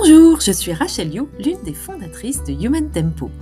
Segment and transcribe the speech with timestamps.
[0.00, 3.32] Bonjour, je suis Rachel You, l'une des fondatrices de Human Tempo.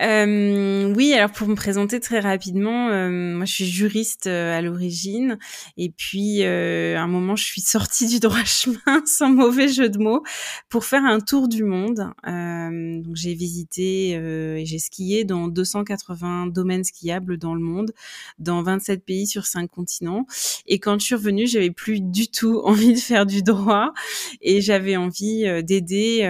[0.00, 4.62] Euh, oui, alors pour me présenter très rapidement, euh, moi je suis juriste euh, à
[4.62, 5.36] l'origine,
[5.76, 9.88] et puis euh, à un moment je suis sortie du droit chemin, sans mauvais jeu
[9.88, 10.22] de mots,
[10.68, 12.12] pour faire un tour du monde.
[12.28, 17.90] Euh, donc j'ai visité et j'ai skié dans 280 domaines skiables dans le monde,
[18.38, 20.26] dans 27 pays sur 5 continents.
[20.66, 23.92] Et quand je suis revenue, j'avais plus du tout envie de faire du droit,
[24.40, 26.20] et j'avais envie d'aider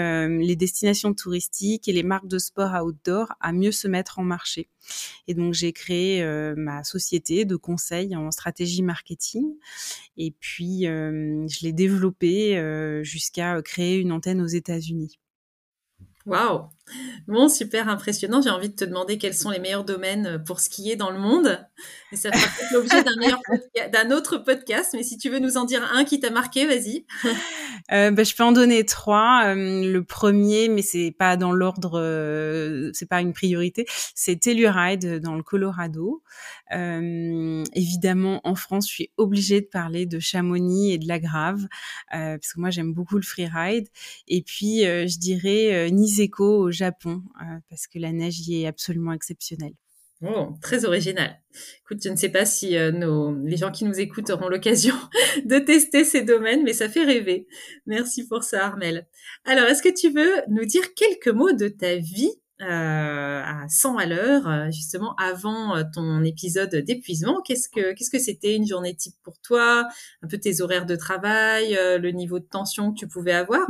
[0.40, 4.68] les destinations touristiques et les marques de sport outdoor à mieux se mettre en marché.
[5.26, 9.56] Et donc j'ai créé euh, ma société de conseil en stratégie marketing
[10.16, 15.18] et puis euh, je l'ai développée euh, jusqu'à créer une antenne aux États-Unis.
[16.26, 16.68] Waouh
[17.26, 18.40] Bon, super impressionnant.
[18.42, 21.64] J'ai envie de te demander quels sont les meilleurs domaines pour skier dans le monde.
[22.12, 24.90] Et ça fera peut-être l'objet d'un, autre podcast.
[24.94, 27.04] Mais si tu veux nous en dire un qui t'a marqué, vas-y.
[27.92, 29.46] Euh, bah, je peux en donner trois.
[29.46, 35.20] Euh, le premier, mais c'est pas dans l'ordre, euh, c'est pas une priorité, c'est Telluride
[35.20, 36.22] dans le Colorado.
[36.70, 41.66] évidemment, en France, je suis obligée de parler de Chamonix et de la Grave,
[42.10, 43.88] parce que moi j'aime beaucoup le freeride.
[44.28, 47.22] Et puis, je dirais Niseko au Japon,
[47.68, 49.74] parce que la neige y est absolument exceptionnelle.
[50.22, 51.40] Oh, très original.
[51.80, 54.94] Écoute, je ne sais pas si euh, nos, les gens qui nous écoutent auront l'occasion
[55.46, 57.46] de tester ces domaines, mais ça fait rêver.
[57.86, 59.08] Merci pour ça, Armel.
[59.46, 63.96] Alors, est-ce que tu veux nous dire quelques mots de ta vie euh, à 100
[63.96, 67.40] à l'heure, euh, justement avant ton épisode d'épuisement?
[67.40, 69.88] Qu'est-ce que qu'est-ce que c'était une journée type pour toi?
[70.22, 73.66] Un peu tes horaires de travail, le niveau de tension que tu pouvais avoir?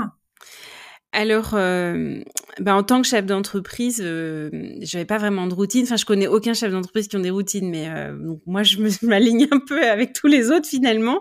[1.12, 2.22] Alors, euh,
[2.60, 4.50] bah, en tant que chef d'entreprise, euh,
[4.80, 5.82] j'avais pas vraiment de routine.
[5.82, 9.48] Enfin, je connais aucun chef d'entreprise qui ont des routines, mais euh, moi, je m'aligne
[9.50, 11.20] un peu avec tous les autres finalement.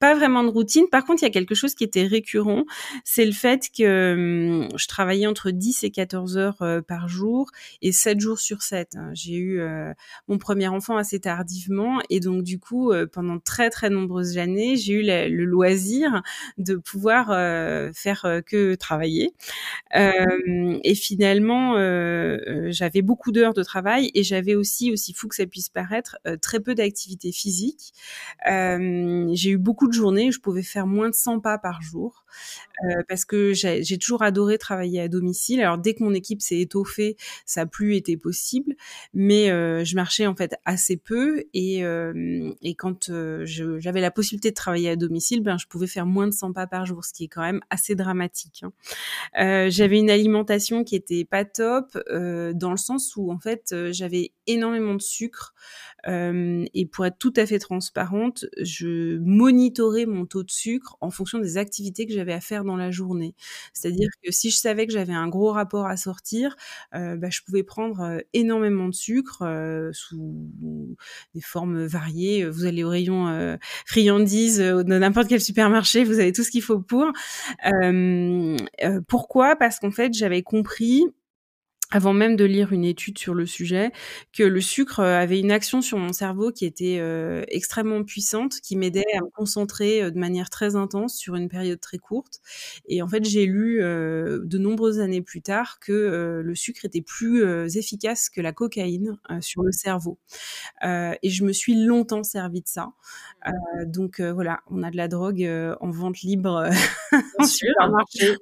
[0.00, 0.86] Pas vraiment de routine.
[0.90, 2.64] Par contre, il y a quelque chose qui était récurrent,
[3.04, 7.50] c'est le fait que hum, je travaillais entre 10 et 14 heures euh, par jour
[7.80, 8.96] et 7 jours sur 7.
[8.96, 9.10] Hein.
[9.14, 9.60] J'ai eu
[10.28, 14.94] mon premier enfant assez tardivement et donc du coup, pendant très très nombreuses années, j'ai
[14.94, 16.22] eu le loisir
[16.56, 17.26] de pouvoir
[17.94, 19.27] faire que travailler
[19.94, 21.74] et finalement,
[22.70, 26.60] j'avais beaucoup d'heures de travail et j'avais aussi, aussi fou que ça puisse paraître, très
[26.60, 27.92] peu d'activité physique.
[28.46, 32.24] j'ai eu beaucoup de journées je pouvais faire moins de 100 pas par jour.
[32.84, 35.60] Euh, parce que j'ai toujours adoré travailler à domicile.
[35.60, 38.76] Alors dès que mon équipe s'est étoffée, ça n'a plus été possible,
[39.14, 43.10] mais euh, je marchais en fait assez peu et, euh, et quand
[43.44, 46.66] j'avais la possibilité de travailler à domicile, ben je pouvais faire moins de 100 pas
[46.66, 48.62] par jour, ce qui est quand même assez dramatique.
[48.62, 49.68] Hein.
[49.70, 54.94] j'avais une alimentation qui était pas top dans le sens où en fait j'avais énormément
[54.94, 55.54] de sucre
[56.06, 61.38] et pour être tout à fait transparente, je monitorais mon taux de sucre en fonction
[61.38, 63.34] des activités que j'avais à faire dans la journée.
[63.72, 66.56] C'est-à-dire que si je savais que j'avais un gros rapport à sortir,
[66.94, 70.48] euh, bah, je pouvais prendre euh, énormément de sucre euh, sous
[71.34, 72.44] des formes variées.
[72.48, 73.56] Vous allez au rayon euh,
[73.86, 77.12] friandises de n'importe quel supermarché, vous avez tout ce qu'il faut pour.
[79.08, 79.56] pourquoi?
[79.56, 81.04] Parce qu'en fait, j'avais compris
[81.90, 83.92] avant même de lire une étude sur le sujet,
[84.36, 88.60] que le sucre euh, avait une action sur mon cerveau qui était euh, extrêmement puissante,
[88.60, 92.40] qui m'aidait à me concentrer euh, de manière très intense sur une période très courte.
[92.88, 97.42] Et en fait, j'ai lu de nombreuses années plus tard que le sucre était plus
[97.76, 100.18] efficace que la cocaïne sur le cerveau.
[100.82, 102.88] et je me suis longtemps servi de ça.
[103.86, 105.48] donc voilà, on a de la drogue
[105.80, 106.70] en vente libre
[107.38, 108.34] en supermarché,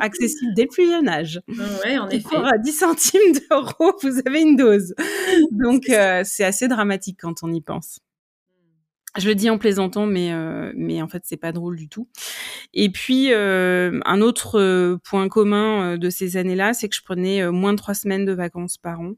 [0.00, 1.40] accessible dès le plus jeune âge.
[1.48, 2.36] Ouais, en effet.
[2.62, 2.82] 10
[3.50, 4.94] d'euros, vous avez une dose.
[5.52, 8.00] Donc euh, c'est assez dramatique quand on y pense.
[9.16, 12.08] Je le dis en plaisantant, mais euh, mais en fait c'est pas drôle du tout.
[12.72, 17.72] Et puis euh, un autre point commun de ces années-là, c'est que je prenais moins
[17.72, 19.12] de trois semaines de vacances par an.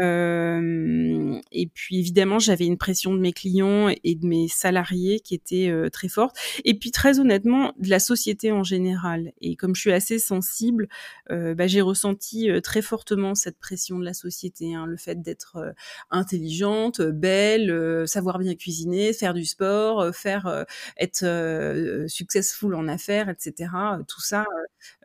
[0.00, 5.72] Et puis évidemment, j'avais une pression de mes clients et de mes salariés qui était
[5.92, 6.36] très forte.
[6.64, 9.32] Et puis très honnêtement, de la société en général.
[9.40, 10.88] Et comme je suis assez sensible,
[11.28, 14.74] bah, j'ai ressenti très fortement cette pression de la société.
[14.74, 15.74] Hein, le fait d'être
[16.10, 20.64] intelligente, belle, savoir bien cuisiner, faire du sport, faire
[20.98, 23.70] être successful en affaires, etc.
[24.08, 24.46] Tout ça,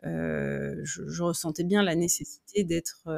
[0.02, 3.08] je, ressentais bien la nécessité d'être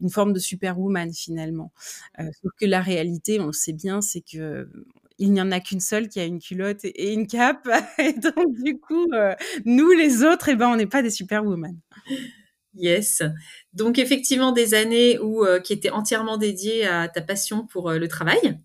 [0.00, 1.72] une forme de superwoman finalement.
[2.20, 4.68] Euh, sauf que la réalité, on le sait bien, c'est que
[5.18, 7.68] il n'y en a qu'une seule qui a une culotte et une cape.
[7.98, 9.34] Et donc, du coup, euh,
[9.64, 11.78] nous, les autres, eh ben, on n'est pas des superwoman.
[12.74, 13.22] Yes.
[13.72, 18.08] Donc, effectivement, des années où, euh, qui étaient entièrement dédiées à ta passion pour le
[18.08, 18.58] travail.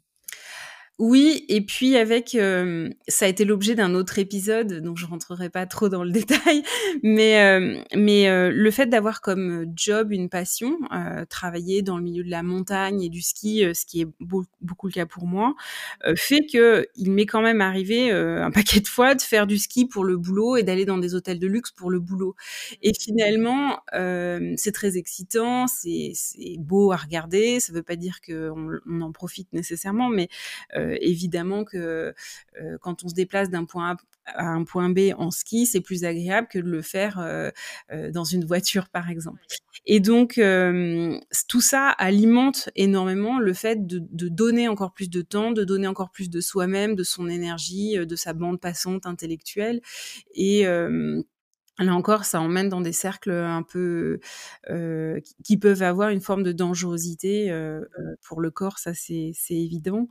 [0.99, 5.49] Oui, et puis avec, euh, ça a été l'objet d'un autre épisode, donc je rentrerai
[5.49, 6.11] pas trop dans le
[6.51, 6.61] détail,
[7.03, 10.77] mais euh, mais euh, le fait d'avoir comme job une passion,
[11.29, 14.07] travailler dans le milieu de la montagne et du ski, ce qui est
[14.59, 15.55] beaucoup le cas pour moi,
[16.17, 19.85] fait que il m'est quand même arrivé un paquet de fois de faire du ski
[19.85, 22.35] pour le boulot et d'aller dans des hôtels de luxe pour le boulot.
[22.81, 26.11] Et finalement, c'est très excitant, c'est
[26.57, 27.59] beau à regarder.
[27.61, 30.27] Ça veut pas dire qu'on on en profite nécessairement, mais
[30.75, 32.13] euh, évidemment que
[32.61, 33.97] euh, quand on se déplace d'un point A
[34.35, 37.49] à un point B en ski, c'est plus agréable que de le faire euh,
[38.11, 39.41] dans une voiture, par exemple.
[39.87, 40.39] Et donc,
[41.47, 45.87] tout ça alimente énormément le fait de, de, donner encore plus de temps, de donner
[45.87, 49.81] encore plus de soi-même, de son énergie, de sa bande passante intellectuelle.
[50.35, 50.67] Et
[51.79, 54.19] Là encore, ça emmène dans des cercles un peu
[54.69, 59.33] euh, qui peuvent avoir une forme de dangerosité euh, euh pour le corps, ça c'est
[59.49, 60.09] évident.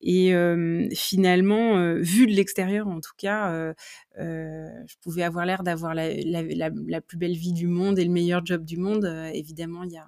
[0.00, 3.74] Et euh, finalement, euh, vu de l'extérieur en tout cas,
[4.16, 8.04] je pouvais avoir l'air d'avoir la, la, la, la, plus belle vie du monde et
[8.04, 9.04] le meilleur job du monde.
[9.34, 10.06] évidemment, il y a,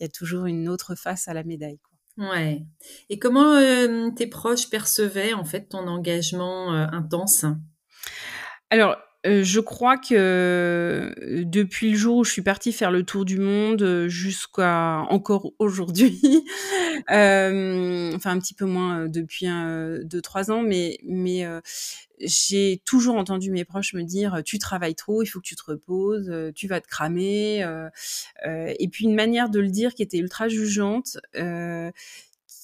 [0.00, 1.78] y a toujours une autre face à la médaille.
[1.78, 2.32] Quoi.
[2.32, 2.66] Ouais.
[3.08, 3.58] Et comment
[4.14, 7.46] tes proches percevaient en fait ton engagement intense?
[8.70, 13.02] Alors, euh, je crois que euh, depuis le jour où je suis partie faire le
[13.02, 16.18] tour du monde euh, jusqu'à encore aujourd'hui,
[17.10, 19.46] euh, enfin un petit peu moins depuis
[20.04, 21.46] deux trois ans, mais mais
[22.18, 25.64] j'ai toujours entendu mes proches me dire tu travailles trop, il faut que tu te
[25.66, 27.60] reposes, tu vas te cramer,
[28.46, 31.18] et puis une manière de le dire qui était ultra jugeante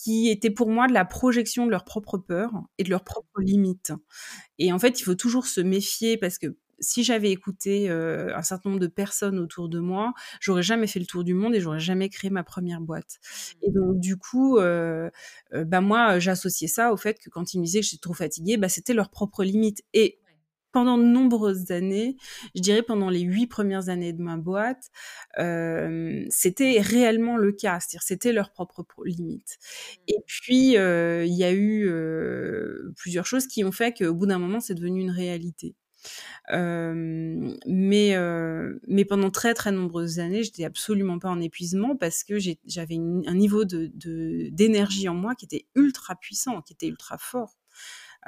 [0.07, 3.41] qui était pour moi de la projection de leurs propres peurs et de leurs propres
[3.41, 3.93] limites.
[4.61, 8.43] Et en fait, il faut toujours se méfier parce que si j'avais écouté euh, un
[8.43, 11.61] certain nombre de personnes autour de moi, j'aurais jamais fait le tour du monde et
[11.61, 13.19] j'aurais jamais créé ma première boîte.
[13.63, 15.11] Et donc du coup, euh,
[15.55, 18.15] euh, bah moi, j'associais ça au fait que quand ils me disaient que j'étais trop
[18.15, 19.83] fatiguée, bah c'était leur propre limite.
[19.93, 20.21] Et
[20.77, 22.19] pendant de nombreuses années,
[22.55, 24.91] je dirais pendant les huit premières années de ma boîte,
[25.39, 29.57] euh, c'était réellement le cas, c'est-à-dire c'était leur propre limite.
[29.57, 30.03] Mmh.
[30.09, 34.27] Et puis euh, il y a eu euh, plusieurs choses qui ont fait qu'au bout
[34.27, 35.75] d'un moment, c'est devenu une réalité.
[36.53, 38.15] Euh, mais
[38.87, 42.35] mais pendant très très nombreuses années, j'étais absolument pas en épuisement parce que
[42.67, 43.91] j'avais un niveau de
[44.51, 47.57] d'énergie en moi qui était ultra puissant, qui était ultra fort.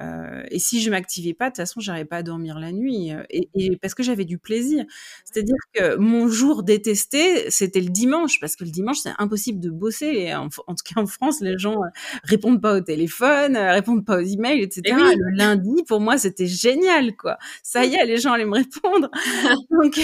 [0.00, 3.12] Euh, et si je m'activais pas, de toute façon, j'arrivais pas à dormir la nuit.
[3.12, 4.84] Euh, et, et parce que j'avais du plaisir.
[5.24, 9.70] C'est-à-dire que mon jour détesté, c'était le dimanche, parce que le dimanche, c'est impossible de
[9.70, 10.06] bosser.
[10.06, 11.88] Et en, tout cas, en France, les gens euh,
[12.22, 14.82] répondent pas au téléphone, répondent pas aux emails, etc.
[14.86, 17.38] Et Le lundi, pour moi, c'était génial, quoi.
[17.62, 19.10] Ça y est, les gens allaient me répondre.
[19.70, 20.00] Donc,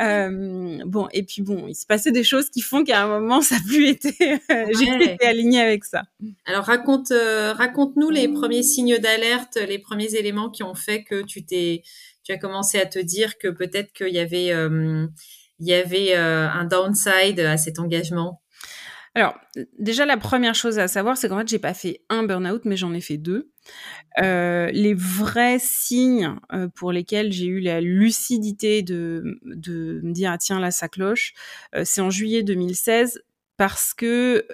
[0.00, 3.42] euh, bon, et puis bon, il se passait des choses qui font qu'à un moment,
[3.42, 4.14] ça n'a plus été.
[4.48, 6.02] J'ai été alignée avec ça.
[6.46, 11.44] Alors, raconte, raconte-nous les premiers signes d'alerte, les premiers éléments qui ont fait que tu
[11.44, 11.82] t'es,
[12.26, 15.06] tu as commencé à te dire que peut-être qu'il y avait, euh,
[15.60, 18.42] euh, un downside à cet engagement?
[19.14, 19.34] Alors,
[19.78, 22.76] déjà, la première chose à savoir, c'est qu'en fait, j'ai pas fait un burn-out, mais
[22.76, 23.50] j'en ai fait deux.
[24.20, 26.36] Euh, les vrais signes
[26.74, 31.32] pour lesquels j'ai eu la lucidité de, de me dire, ah tiens, là, ça cloche,
[31.84, 33.22] c'est en juillet 2016,
[33.56, 34.46] parce que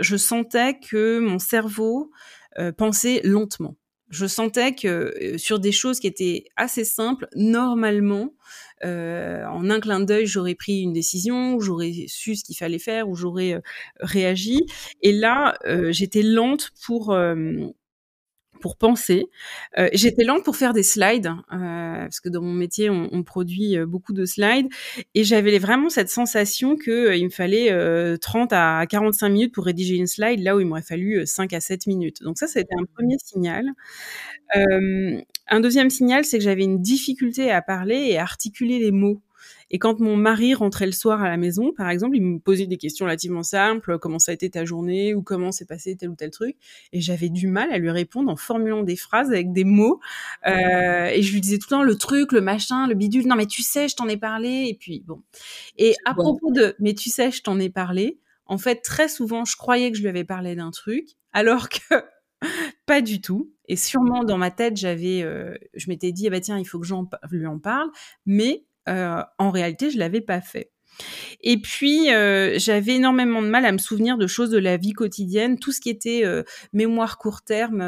[0.00, 2.10] je sentais que mon cerveau
[2.76, 3.76] pensait lentement.
[4.08, 8.32] Je sentais que sur des choses qui étaient assez simples, normalement,
[8.84, 13.08] euh, en un clin d'œil, j'aurais pris une décision, j'aurais su ce qu'il fallait faire,
[13.08, 13.60] ou j'aurais euh,
[14.00, 14.66] réagi.
[15.02, 17.16] Et là, euh, j'étais lente pour
[18.66, 19.28] pour penser.
[19.92, 24.12] j'étais lente pour faire des slides, parce que dans mon métier, on, on produit beaucoup
[24.12, 24.66] de slides,
[25.14, 27.70] et j'avais vraiment cette sensation que il me fallait
[28.18, 31.60] 30 à 45 minutes pour rédiger une slide, là où il m'aurait fallu 5 à
[31.60, 32.22] 7 minutes.
[32.22, 33.66] Donc ça, c'était un premier signal.
[35.48, 39.20] Un deuxième signal, c'est que j'avais une difficulté à parler et à articuler les mots.
[39.70, 42.66] Et quand mon mari rentrait le soir à la maison, par exemple, il me posait
[42.66, 46.10] des questions relativement simples, comment ça a été ta journée ou comment s'est passé tel
[46.10, 46.56] ou tel truc,
[46.92, 50.00] et j'avais du mal à lui répondre en formulant des phrases avec des mots.
[50.46, 53.26] Euh, et je lui disais tout le temps le truc, le machin, le bidule.
[53.26, 54.66] Non, mais tu sais, je t'en ai parlé.
[54.68, 55.22] Et puis bon.
[55.76, 58.20] Et à propos de, mais tu sais, je t'en ai parlé.
[58.46, 61.78] En fait, très souvent, je croyais que je lui avais parlé d'un truc, alors que
[62.86, 63.52] pas du tout.
[63.68, 66.78] Et sûrement dans ma tête, j'avais, euh, je m'étais dit, ah bah tiens, il faut
[66.78, 67.90] que j'en lui en parle,
[68.24, 70.70] mais euh, en réalité, je l'avais pas fait.
[71.42, 74.92] Et puis, euh, j'avais énormément de mal à me souvenir de choses de la vie
[74.92, 75.58] quotidienne.
[75.58, 76.24] Tout ce qui était
[76.72, 77.80] mémoire court terme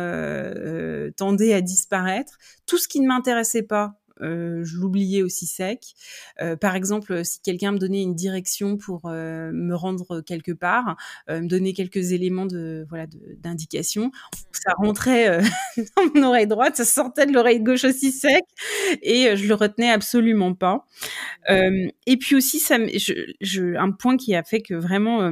[1.17, 2.39] tendait à disparaître.
[2.67, 5.95] Tout ce qui ne m'intéressait pas euh, je l'oubliais aussi sec.
[6.41, 10.97] Euh, par exemple, si quelqu'un me donnait une direction pour euh, me rendre quelque part,
[11.29, 13.07] me donner quelques éléments de voilà
[13.39, 14.11] d'indication,
[14.53, 15.41] ça rentrait
[15.97, 18.45] dans mon oreille droite, ça sortait de l'oreille gauche aussi sec,
[19.03, 20.87] et je le retenais absolument pas.
[21.49, 25.31] et puis aussi, ça, je, un point qui a fait que vraiment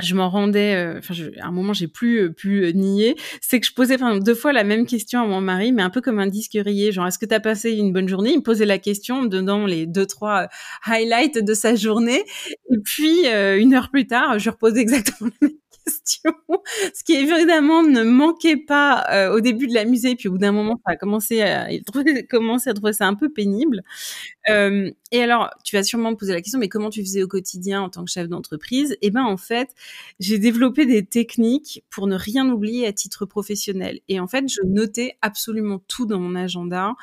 [0.00, 3.58] je m'en rendais, euh, enfin, à un moment, j'ai plus euh, pu euh, nier, c'est
[3.60, 6.00] que je posais enfin, deux fois la même question à mon mari, mais un peu
[6.00, 8.30] comme un disque rayé, genre, est-ce que tu as passé une bonne journée?
[8.30, 10.48] Il me posait la question me donnant les deux, trois
[10.86, 12.24] highlights de sa journée,
[12.70, 15.56] et puis, une heure plus tard, je reposais exactement la même
[15.88, 16.32] question,
[16.94, 20.52] ce qui évidemment ne manquait pas euh, au début de la puis au bout d'un
[20.52, 21.82] moment, ça a commencé à, il
[22.30, 23.82] commencé à trouver ça un peu pénible.
[24.48, 27.28] Euh, et alors, tu vas sûrement me poser la question, mais comment tu faisais au
[27.28, 28.96] quotidien en tant que chef d'entreprise?
[29.00, 29.70] Eh ben, en fait,
[30.20, 34.00] j'ai développé des techniques pour ne rien oublier à titre professionnel.
[34.08, 36.94] Et en fait, je notais absolument tout dans mon agenda.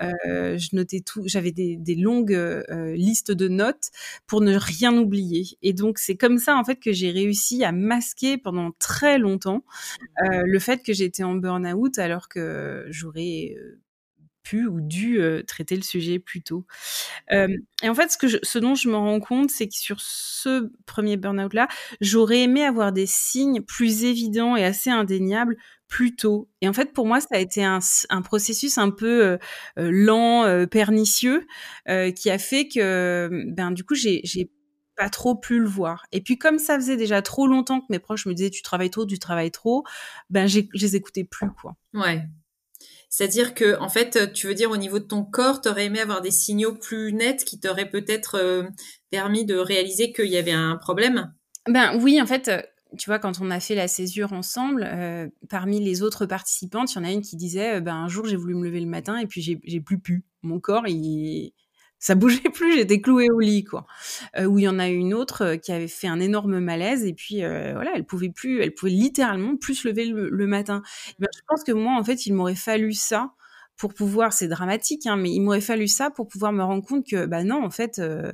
[0.00, 1.22] Euh, je notais tout.
[1.26, 3.90] J'avais des, des longues euh, listes de notes
[4.26, 5.58] pour ne rien oublier.
[5.60, 9.64] Et donc, c'est comme ça, en fait, que j'ai réussi à masquer pendant très longtemps
[10.24, 13.54] euh, le fait que j'étais en burn-out alors que j'aurais
[14.42, 16.66] pu ou dû euh, traiter le sujet plus tôt.
[17.30, 20.70] et en fait, ce, que ce dont je me rends compte, c'est que sur ce
[20.86, 21.68] premier burn-out-là,
[22.00, 25.56] j'aurais aimé avoir des signes plus évidents et assez indéniables
[25.88, 26.48] plus tôt.
[26.60, 27.80] Et en fait, pour moi, ça a été un,
[28.22, 29.38] processus un peu
[29.76, 31.46] lent, pernicieux,
[31.86, 34.50] qui a fait que, ben, du coup, j'ai
[35.00, 36.04] pas trop pu le voir.
[36.12, 38.90] Et puis comme ça faisait déjà trop longtemps que mes proches me disaient tu travailles
[38.90, 39.82] trop, tu travailles trop,
[40.28, 41.74] ben je les écoutais plus quoi.
[41.94, 42.22] Ouais.
[43.10, 46.00] C'est-à-dire que en fait, tu veux dire au niveau de ton corps, tu aurais aimé
[46.00, 48.62] avoir des signaux plus nets qui t'auraient peut-être euh,
[49.10, 51.34] permis de réaliser qu'il y avait un problème?
[51.68, 52.62] Ben oui, en fait, euh,
[52.96, 56.96] tu vois, quand on a fait la césure ensemble, euh, parmi les autres participantes, il
[56.96, 59.18] y en a une qui disait, ben un jour j'ai voulu me lever le matin
[59.18, 60.24] et puis j'ai plus pu.
[60.42, 61.52] Mon corps, il,
[62.00, 63.86] ça bougeait plus, j'étais clouée au lit quoi.
[64.36, 67.04] Euh, où il y en a une autre euh, qui avait fait un énorme malaise
[67.04, 70.82] et puis euh, voilà, elle pouvait plus, elle pouvait littéralement plus se lever le, matin.
[71.20, 73.34] Ben, je pense que moi en fait, il m'aurait fallu ça
[73.76, 77.06] pour pouvoir, c'est dramatique, hein, mais il m'aurait fallu ça pour pouvoir me rendre compte
[77.06, 78.32] que bah non, en fait, euh,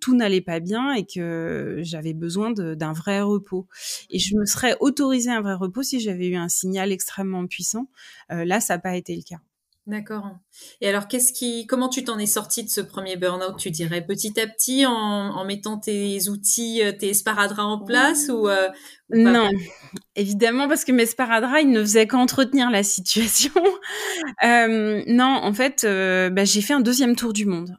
[0.00, 3.66] tout n'allait pas bien et que j'avais besoin d'un vrai repos.
[4.08, 7.90] Et je me serais autorisé un vrai repos si j'avais eu un signal extrêmement puissant.
[8.30, 9.40] là, ça n'a pas été le cas.
[9.86, 10.38] D'accord.
[10.80, 11.06] Et alors,
[11.68, 15.44] comment tu t'en es sorti de ce premier burn-out, tu dirais, petit à petit, en,
[15.44, 18.68] mettant tes outils, euh, tes sparadraps en place euh,
[19.10, 19.48] Non,
[20.14, 23.52] évidemment, parce que mes sparadraps, ils ne faisaient qu'entretenir la situation.
[24.44, 27.76] euh, non, en fait, bah, j'ai fait un deuxième tour du monde.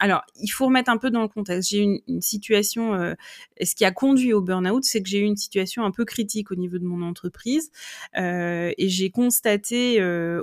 [0.00, 1.68] Alors, il faut remettre un peu dans le contexte.
[1.68, 3.14] J'ai eu une, situation,
[3.60, 6.50] ce qui a conduit au burn-out, c'est que j'ai eu une situation un peu critique
[6.50, 7.70] au niveau de mon entreprise,
[8.16, 10.02] et j'ai constaté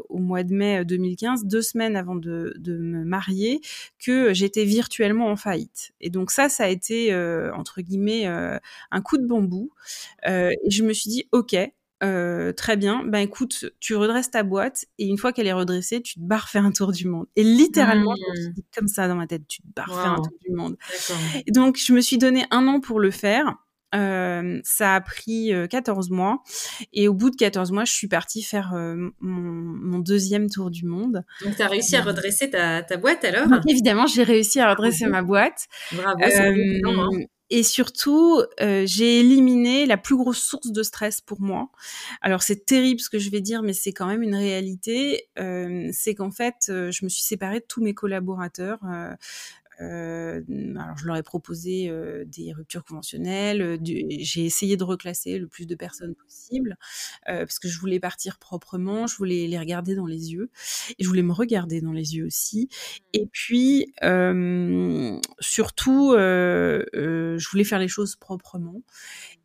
[0.09, 3.61] au mois de mai 2015, deux semaines avant de, de me marier,
[3.99, 5.91] que j'étais virtuellement en faillite.
[6.01, 7.13] Et donc ça, ça a été
[7.53, 9.71] entre guillemets un coup de bambou.
[10.25, 11.55] et je me suis dit, ok,
[12.01, 16.01] euh, très bien, ben écoute, tu redresses ta boîte et une fois qu'elle est redressée,
[16.01, 17.27] tu te barres faire un tour du monde.
[17.35, 18.61] Et littéralement, mmh.
[18.73, 20.77] comme ça dans ma tête, tu te barres faire un tour du monde.
[21.45, 23.57] Et donc, je me suis donné un an pour le faire.
[23.95, 26.43] Euh, ça a pris 14 mois.
[26.93, 30.85] Et au bout de 14 mois, je suis partie faire mon, mon, deuxième tour du
[30.85, 31.23] monde.
[31.43, 33.47] Donc, tu as réussi à redresser ta, ta boîte alors?
[33.67, 35.67] Évidemment, j'ai réussi à redresser ma boîte.
[35.91, 37.09] Bravo, c'est hein.
[37.51, 41.69] Et surtout, euh, j'ai éliminé la plus grosse source de stress pour moi.
[42.21, 45.27] Alors c'est terrible ce que je vais dire, mais c'est quand même une réalité.
[45.39, 48.79] Euh, c'est qu'en fait, euh, je me suis séparée de tous mes collaborateurs.
[49.81, 50.41] Euh,
[50.75, 53.79] alors je leur ai proposé euh, des ruptures conventionnelles.
[53.83, 56.77] J'ai essayé de reclasser le plus de personnes possible
[57.25, 60.49] parce que je voulais partir proprement, je voulais les regarder dans les yeux
[60.97, 62.69] et je voulais me regarder dans les yeux aussi.
[63.13, 63.29] Et mmh.
[63.31, 63.93] puis
[65.39, 68.81] surtout, je voulais faire les choses proprement.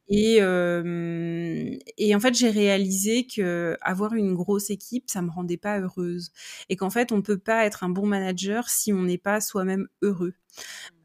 [0.09, 5.57] Et, euh, et en fait, j'ai réalisé que avoir une grosse équipe, ça me rendait
[5.57, 6.31] pas heureuse,
[6.69, 9.89] et qu'en fait, on peut pas être un bon manager si on n'est pas soi-même
[10.03, 10.35] heureux.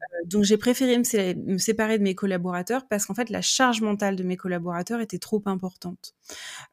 [0.02, 4.16] Euh, donc j'ai préféré me, séparer de mes collaborateurs parce qu'en fait la charge mentale
[4.16, 6.14] de mes collaborateurs était trop importante.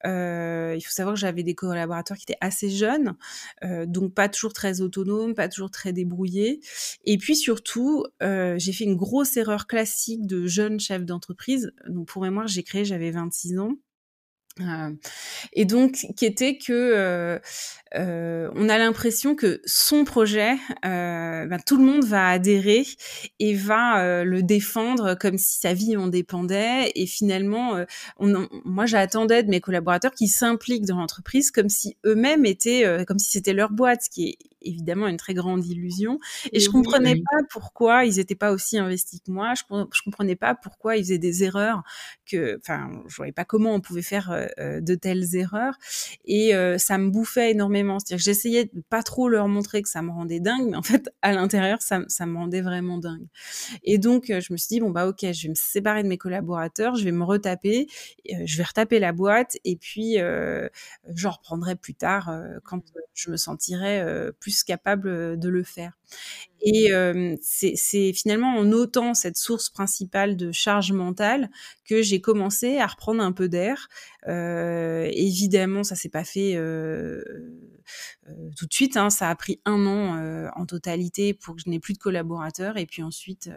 [0.06, 3.16] Euh, il faut savoir que j'avais des collaborateurs qui étaient assez jeunes,
[3.64, 6.62] euh, donc pas toujours très autonomes, pas toujours très débrouillés.
[7.06, 11.72] Et puis surtout, j'ai fait une grosse erreur classique de jeune chef d'entreprise.
[11.88, 13.78] Donc pour mémoire, j'ai créé, j'avais 26 ans.
[14.62, 14.92] Euh,
[15.54, 17.40] et donc, qui était que euh,
[17.96, 22.86] euh, on a l'impression que son projet, ben, tout le monde va adhérer
[23.40, 26.92] et va le défendre comme si sa vie en dépendait.
[26.96, 27.84] Et finalement,
[28.20, 33.20] on, moi, j'attendais de mes collaborateurs qui s'impliquent dans l'entreprise comme si eux-mêmes étaient, comme
[33.20, 36.20] si c'était leur boîte, ce qui est évidemment une très grande illusion.
[36.52, 39.54] Et, je comprenais pas pourquoi ils étaient pas aussi investis que moi.
[39.56, 41.84] Je, je comprenais pas pourquoi ils faisaient des erreurs
[42.26, 45.76] que, enfin, je voyais pas comment on pouvait faire de telles erreurs.
[46.26, 48.00] Et euh, ça me bouffait énormément.
[48.00, 50.84] C'est-à-dire que j'essayais de pas trop leur montrer que ça me rendait dingue, mais en
[50.84, 53.28] fait, à l'intérieur, ça, ça me rendait vraiment dingue.
[53.84, 56.18] Et donc, je me suis dit, bon, bah, ok, je vais me séparer de mes
[56.18, 57.88] collaborateurs, je vais me retaper,
[58.26, 60.68] je vais retaper la boîte, et puis, euh,
[61.14, 62.32] je reprendrai plus tard
[62.64, 62.82] quand
[63.14, 64.04] je me sentirai
[64.40, 65.97] plus capable de le faire.
[66.62, 66.90] Et
[67.42, 71.50] c'est finalement en notant cette source principale de charge mentale
[71.86, 73.88] que j'ai commencé à reprendre un peu d'air.
[74.28, 77.24] Euh, évidemment, ça s'est pas fait euh,
[78.58, 78.98] tout de suite.
[78.98, 82.78] Hein, ça a pris un an en totalité pour que je n'ai plus de collaborateurs,
[82.78, 83.50] et puis ensuite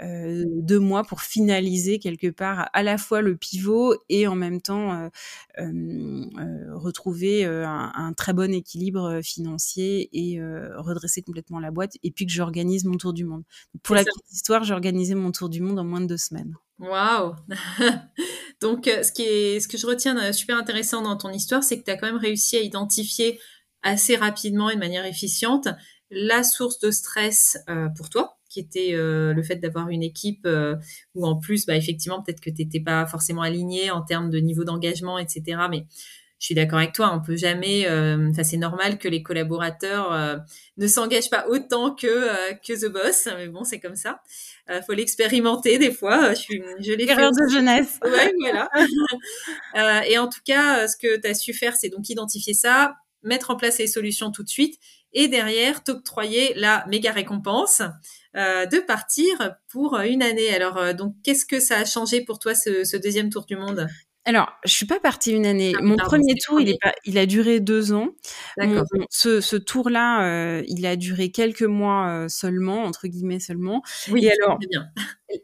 [0.00, 5.10] deux mois pour finaliser quelque part à la fois le pivot et en même temps
[5.58, 10.40] retrouver un, un, très bon équilibre financier et
[10.76, 11.77] redresser complètement la boîte.
[12.02, 13.42] Et puis j'organise mon tour du monde.
[13.82, 16.54] Pour la petite histoire, j'ai organisé mon tour du monde en moins de deux semaines.
[16.78, 17.34] Waouh
[18.60, 21.62] Donc, euh, ce, qui est, ce que je retiens de super intéressant dans ton histoire,
[21.62, 23.40] c'est que tu as quand même réussi à identifier
[23.82, 25.68] assez rapidement et de manière efficiente
[26.10, 30.48] la source de stress euh, pour toi, qui était euh, le fait d'avoir une équipe
[31.14, 34.38] où en plus, bah, effectivement, peut-être que tu n'étais pas forcément aligné en termes de
[34.38, 35.62] niveau d'engagement, etc.
[35.70, 35.86] Mais
[36.38, 37.88] je suis d'accord avec toi, on peut jamais.
[37.88, 40.36] Euh, enfin, c'est normal que les collaborateurs euh,
[40.76, 44.22] ne s'engagent pas autant que euh, que The Boss, mais bon, c'est comme ça.
[44.70, 46.34] Euh, faut l'expérimenter des fois.
[46.34, 47.98] Je, suis, je l'ai Erreur de jeunesse.
[48.04, 48.68] Ouais, voilà.
[50.06, 53.50] et en tout cas, ce que tu as su faire, c'est donc identifier ça, mettre
[53.50, 54.78] en place les solutions tout de suite,
[55.12, 57.82] et derrière t'octroyer la méga récompense.
[58.34, 60.54] de partir pour une année.
[60.54, 63.88] Alors, donc, qu'est-ce que ça a changé pour toi ce, ce deuxième tour du monde?
[64.28, 65.72] Alors, je suis pas partie une année.
[65.74, 68.08] Ah, Mon premier tour, il, est pas, il a duré deux ans.
[69.08, 73.82] ce, ce tour-là, euh, il a duré quelques mois euh, seulement, entre guillemets seulement.
[74.10, 74.90] Oui, Et alors, bien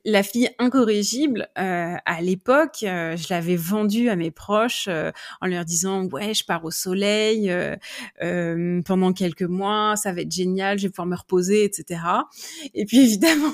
[0.07, 6.05] la fille incorrigible, euh, à l'époque, je l'avais vendue à mes proches en leur disant
[6.07, 7.53] ouais, je pars au soleil
[8.19, 12.01] pendant quelques mois, ça va être génial, je vais pouvoir me reposer, etc.
[12.73, 13.53] Et puis évidemment,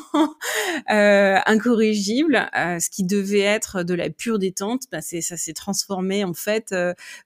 [0.87, 6.35] incorrigible, ce qui devait être de la pure détente, bah, c'est ça s'est transformé en
[6.35, 6.75] fait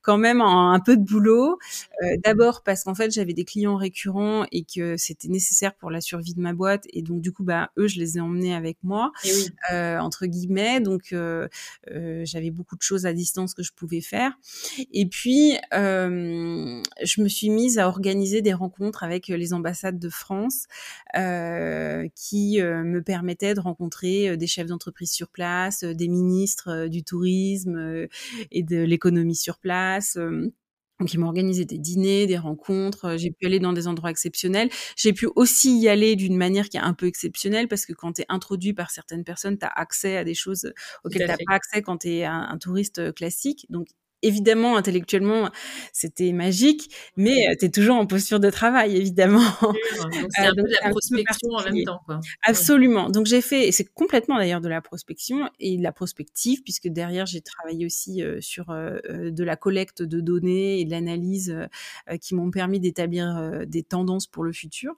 [0.03, 1.59] quand même en un peu de boulot.
[2.25, 6.35] D'abord parce qu'en fait j'avais des clients récurrents et que c'était nécessaire pour la survie
[6.35, 9.13] de ma boîte et donc du coup bah eux je les ai emmenés avec moi
[9.73, 10.81] euh, entre guillemets.
[10.81, 11.49] Donc, euh,
[11.91, 14.33] euh, j'avais beaucoup de choses à distance que je pouvais faire.
[14.93, 20.67] Et puis, je me suis mise à organiser des rencontres avec les ambassades de France
[21.15, 27.74] qui me permettaient de rencontrer des chefs d'entreprise sur place, des ministres du tourisme
[28.51, 30.19] et de l'économie sur place.
[31.01, 33.07] Donc, ils m'ont organisé des dîners, des rencontres.
[33.07, 34.71] Euh, j'ai pu aller dans des endroits exceptionnels.
[34.97, 38.15] J'ai pu aussi y aller d'une manière qui est un peu exceptionnelle parce que quand
[38.15, 41.37] tu es introduit par certaines personnes, tu as accès à des choses auxquelles tu n'as
[41.47, 43.67] pas accès quand tu es un, touriste euh, classique.
[43.71, 43.89] Donc,
[44.27, 45.51] évidemment, intellectuellement,
[45.93, 49.43] c'était magique, mais tu es toujours en posture de travail, évidemment.
[50.31, 52.01] c'est un peu de la prospection en même temps.
[52.07, 52.21] Quoi.
[52.45, 53.11] Absolument.
[53.11, 56.89] Donc j'ai fait, et c'est complètement d'ailleurs de la prospection et de la prospective, puisque
[56.89, 61.57] derrière j'ai travaillé aussi sur de la collecte de données et de l'analyse
[62.21, 64.95] qui m'ont permis d'établir des tendances pour le futur.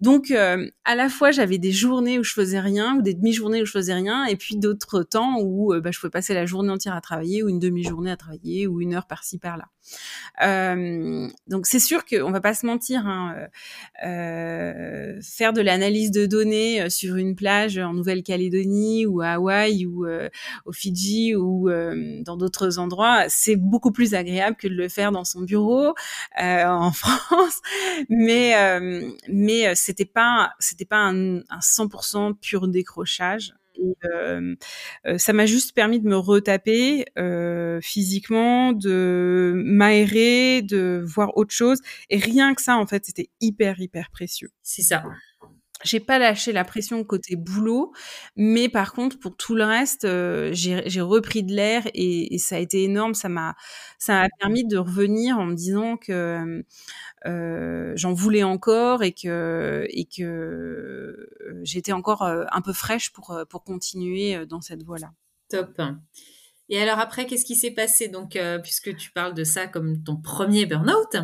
[0.00, 3.66] Donc à la fois j'avais des journées où je faisais rien, ou des demi-journées où
[3.66, 6.94] je faisais rien, et puis d'autres temps où bah, je pouvais passer la journée entière
[6.94, 9.66] à travailler ou une demi-journée à travailler ou une heure par-ci par-là.
[10.42, 16.10] Euh, donc c'est sûr qu'on va pas se mentir, hein, euh, euh, faire de l'analyse
[16.10, 20.06] de données sur une plage en Nouvelle-Calédonie ou à Hawaï ou
[20.64, 21.68] au Fidji ou
[22.24, 25.94] dans d'autres endroits, c'est beaucoup plus agréable que de le faire dans son bureau
[26.38, 27.60] en France.
[28.08, 28.54] Mais
[29.28, 33.54] mais c'était pas c'était pas un 100% pur décrochage.
[33.76, 34.54] Et, euh,
[35.18, 41.80] ça m'a juste permis de me retaper euh, physiquement, de m'aérer, de voir autre chose.
[42.10, 44.50] Et rien que ça, en fait, c'était hyper, hyper précieux.
[44.62, 45.02] C'est ça
[45.82, 47.92] j'ai pas lâché la pression côté boulot,
[48.36, 52.56] mais par contre pour tout le reste, euh, j'ai repris de l'air et, et, ça
[52.56, 53.14] a été énorme.
[53.14, 53.54] Ça m'a
[53.98, 56.62] ça m'a permis de revenir en me disant que
[57.26, 63.12] euh, j'en voulais encore et que et que euh, j'étais encore euh, un peu fraîche
[63.12, 65.12] pour pour continuer dans cette voie-là.
[65.48, 65.80] Top.
[66.72, 68.06] Et alors après, qu'est-ce qui s'est passé?
[68.06, 71.16] Donc, euh, puisque tu parles de ça comme ton premier burn-out,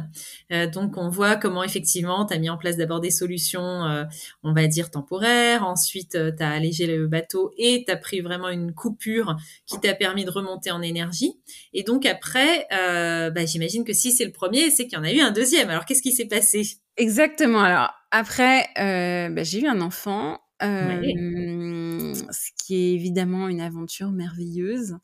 [0.52, 4.02] euh, donc on voit comment effectivement tu as mis en place d'abord des solutions, euh,
[4.42, 8.48] on va dire temporaires, ensuite tu as allégé le bateau et tu as pris vraiment
[8.48, 11.34] une coupure qui t'a permis de remonter en énergie.
[11.72, 15.12] Et donc après, bah, j'imagine que si c'est le premier, c'est qu'il y en a
[15.12, 15.70] eu un deuxième.
[15.70, 16.62] Alors qu'est-ce qui s'est passé?
[16.96, 17.60] Exactement.
[17.60, 24.96] Alors après, bah, j'ai eu un enfant euh, ce qui est évidemment une aventure merveilleuse.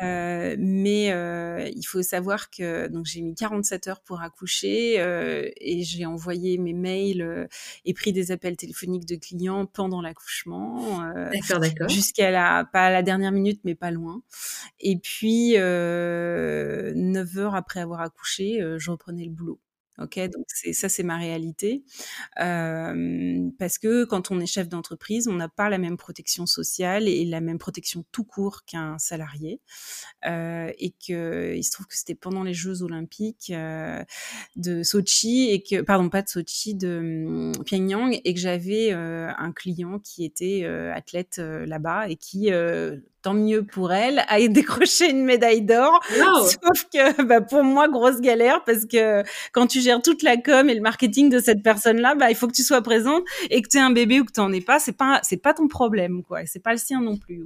[0.00, 5.50] Euh, mais euh, il faut savoir que donc j'ai mis 47 heures pour accoucher euh,
[5.60, 7.48] et j'ai envoyé mes mails
[7.84, 11.02] et pris des appels téléphoniques de clients pendant l'accouchement.
[11.32, 11.88] d'accord, d'accord.
[11.88, 14.22] Jusqu'à la pas à la dernière minute, mais pas loin.
[14.78, 19.58] Et puis 9 heures après avoir accouché, je reprenais le boulot.
[20.00, 21.82] Ok, donc ça, c'est ma réalité.
[22.36, 27.24] Parce que quand on est chef d'entreprise, on n'a pas la même protection sociale et
[27.24, 29.60] la même protection tout court qu'un salarié.
[30.24, 33.52] Et que il se trouve que c'était pendant les Jeux Olympiques
[34.56, 39.52] de Sochi et que, pardon, pas de Sochi, de um, Pyongyang, et que j'avais un
[39.52, 42.50] client qui était athlète là-bas et qui
[43.22, 46.00] tant mieux pour elle, a décroché une médaille d'or.
[46.08, 50.68] Sauf que bah, pour moi, grosse galère parce que quand tu gères toute la com
[50.68, 53.68] et le marketing de cette personne-là, bah, il faut que tu sois présente et que
[53.68, 54.78] tu aies un bébé ou que tu n'en aies pas.
[54.78, 56.40] C'est pas c'est pas ton problème, quoi.
[56.46, 57.44] C'est pas le sien non plus.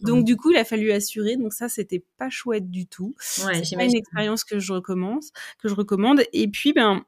[0.00, 1.36] Donc du coup, il a fallu assurer.
[1.36, 3.14] Donc ça, c'était pas chouette du tout.
[3.44, 6.22] Ouais, c'est une expérience que je recommence, que je recommande.
[6.32, 7.04] Et puis, ben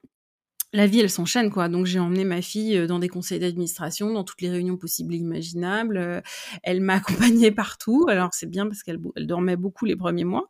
[0.72, 1.68] la vie, elle s'enchaîne, quoi.
[1.68, 5.14] Donc, j'ai emmené ma fille euh, dans des conseils d'administration, dans toutes les réunions possibles
[5.14, 5.98] et imaginables.
[5.98, 6.20] Euh,
[6.62, 8.06] elle m'a accompagnée partout.
[8.08, 10.48] Alors, c'est bien parce qu'elle elle dormait beaucoup les premiers mois.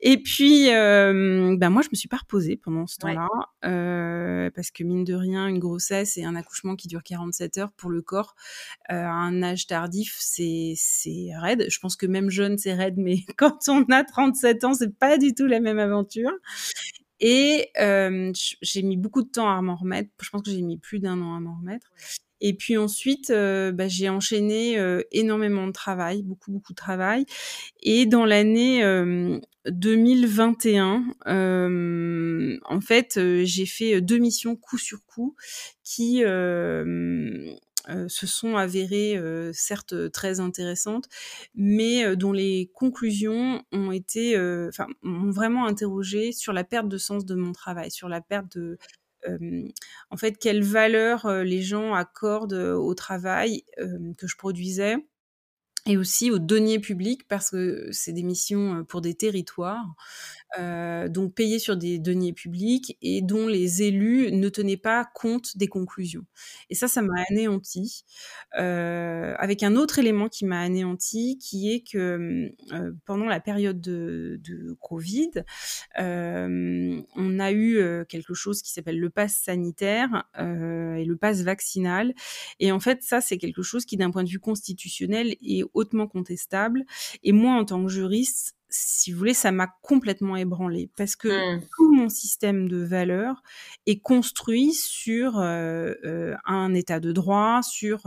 [0.00, 3.28] Et puis, euh, ben moi, je me suis pas reposée pendant ce temps-là,
[3.64, 7.72] euh, parce que mine de rien, une grossesse et un accouchement qui dure 47 heures
[7.72, 8.36] pour le corps
[8.88, 11.66] à un âge tardif, c'est c'est raide.
[11.68, 15.18] Je pense que même jeune, c'est raide, mais quand on a 37 ans, c'est pas
[15.18, 16.32] du tout la même aventure.
[17.20, 20.10] Et euh, j'ai mis beaucoup de temps à m'en remettre.
[20.20, 21.86] Je pense que j'ai mis plus d'un an à m'en remettre.
[22.42, 27.24] Et puis ensuite, euh, bah, j'ai enchaîné euh, énormément de travail, beaucoup, beaucoup de travail.
[27.82, 28.82] Et dans l'année
[29.66, 35.34] 2021, en fait, j'ai fait deux missions coup sur coup
[35.82, 36.22] qui
[37.88, 41.08] euh, se sont avérées euh, certes très intéressantes,
[41.54, 44.36] mais euh, dont les conclusions ont été,
[44.68, 48.56] enfin, m'ont vraiment interrogé sur la perte de sens de mon travail, sur la perte
[48.56, 48.78] de
[50.10, 53.64] en fait, quelle valeur les gens accordent au travail
[54.16, 54.98] que je produisais
[55.84, 59.96] et aussi aux deniers publics parce que c'est des missions pour des territoires
[60.58, 65.56] euh, donc payés sur des deniers publics et dont les élus ne tenaient pas compte
[65.56, 66.24] des conclusions.
[66.70, 68.04] Et ça, ça m'a anéanti.
[68.58, 73.80] Euh, avec un autre élément qui m'a anéanti, qui est que euh, pendant la période
[73.80, 75.30] de, de Covid,
[75.98, 81.16] euh, on a eu euh, quelque chose qui s'appelle le pass sanitaire euh, et le
[81.16, 82.14] pass vaccinal.
[82.60, 86.06] Et en fait, ça, c'est quelque chose qui, d'un point de vue constitutionnel, est hautement
[86.06, 86.84] contestable.
[87.22, 91.28] Et moi, en tant que juriste, si vous voulez, ça m'a complètement ébranlé parce que
[91.28, 91.62] mmh.
[91.76, 93.42] tout mon système de valeurs
[93.86, 98.02] est construit sur un état de droit, sur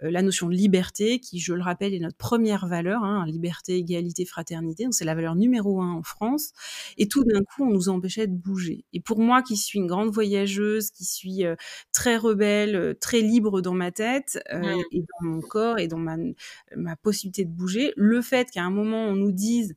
[0.00, 4.24] la notion de liberté, qui, je le rappelle, est notre première valeur, hein, liberté, égalité,
[4.24, 4.84] fraternité.
[4.84, 6.52] Donc c'est la valeur numéro un en France.
[6.96, 8.84] Et tout d'un coup, on nous empêchait de bouger.
[8.92, 11.44] Et pour moi, qui suis une grande voyageuse, qui suis
[11.92, 16.16] très rebelle, très libre dans ma tête et dans mon corps et dans ma,
[16.76, 19.74] ma possibilité de bouger, le fait qu'à un moment on nous dise euh,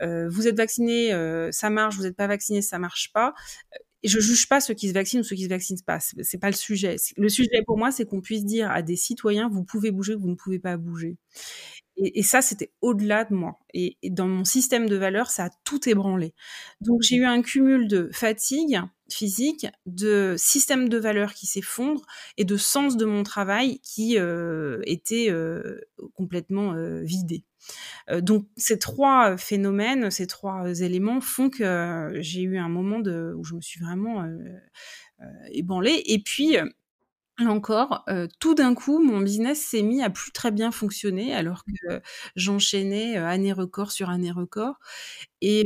[0.00, 3.34] vous êtes vacciné, euh, ça marche, vous n'êtes pas vacciné, ça marche pas.
[4.02, 5.98] Et je juge pas ceux qui se vaccinent ou ceux qui se vaccinent pas.
[6.00, 6.96] C'est pas le sujet.
[7.16, 10.28] Le sujet pour moi, c'est qu'on puisse dire à des citoyens, vous pouvez bouger, vous
[10.28, 11.16] ne pouvez pas bouger.
[11.96, 13.58] Et, et ça, c'était au-delà de moi.
[13.74, 16.32] Et, et, dans mon système de valeurs, ça a tout ébranlé.
[16.80, 22.02] Donc j'ai eu un cumul de fatigue physique, de système de valeurs qui s'effondre
[22.36, 25.80] et de sens de mon travail qui euh, était euh,
[26.14, 27.44] complètement euh, vidé.
[28.22, 33.54] Donc ces trois phénomènes, ces trois éléments font que j'ai eu un moment où je
[33.54, 34.24] me suis vraiment
[35.50, 36.02] ébranlée.
[36.06, 36.56] Et puis
[37.40, 38.04] Là encore,
[38.40, 42.00] tout d'un coup, mon business s'est mis à plus très bien fonctionner alors que
[42.36, 44.78] j'enchaînais année record sur année record.
[45.40, 45.64] Et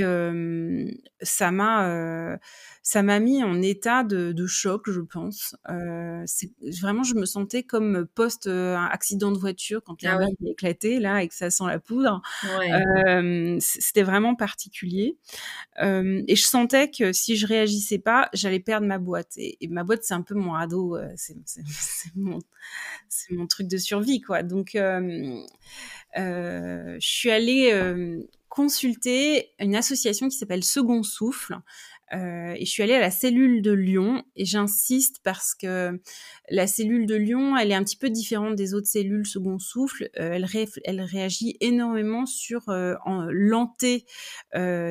[1.23, 2.39] ça m'a
[2.85, 5.55] ça m'a mis en état de, de choc, je pense.
[5.71, 6.25] Euh,
[6.81, 10.25] vraiment, je me sentais comme post accident de voiture quand la ah ouais.
[10.25, 12.21] a éclaté là et que ça sent la poudre.
[12.45, 13.59] Ouais.
[13.61, 15.17] C'était vraiment particulier.
[15.81, 19.33] et je sentais que si je réagissais pas, j'allais perdre ma boîte.
[19.37, 21.37] Et, et ma boîte, c'est un peu mon radeau, c'est
[22.17, 22.41] mon,
[23.31, 24.43] mon, truc de survie, quoi.
[24.43, 24.77] Donc,
[26.15, 27.73] je suis allée
[28.53, 31.57] consulter une association qui s'appelle Second Souffle,
[32.15, 35.99] euh, et je suis allée à la cellule de Lyon et j'insiste parce que
[36.51, 40.11] la cellule de Lyon, elle est un petit peu différente des autres cellules second souffle.
[40.19, 42.95] Euh, elle, ré elle, réagit énormément sur euh,
[43.31, 44.05] l'anté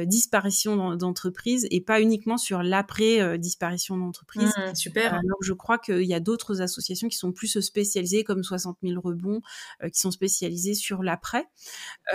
[0.06, 4.52] disparition d'entreprise et pas uniquement sur l'après disparition d'entreprise.
[4.58, 5.14] Mmh, super.
[5.14, 9.00] Alors je crois qu'il y a d'autres associations qui sont plus spécialisées comme 60 000
[9.00, 9.42] rebonds
[9.94, 11.46] qui sont spécialisées sur l'après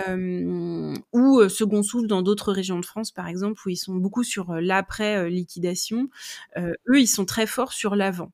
[0.09, 4.55] ou second souffle dans d'autres régions de France par exemple où ils sont beaucoup sur
[4.55, 6.09] l'après après liquidation,
[6.59, 8.33] eux, ils sont très forts sur l'avant.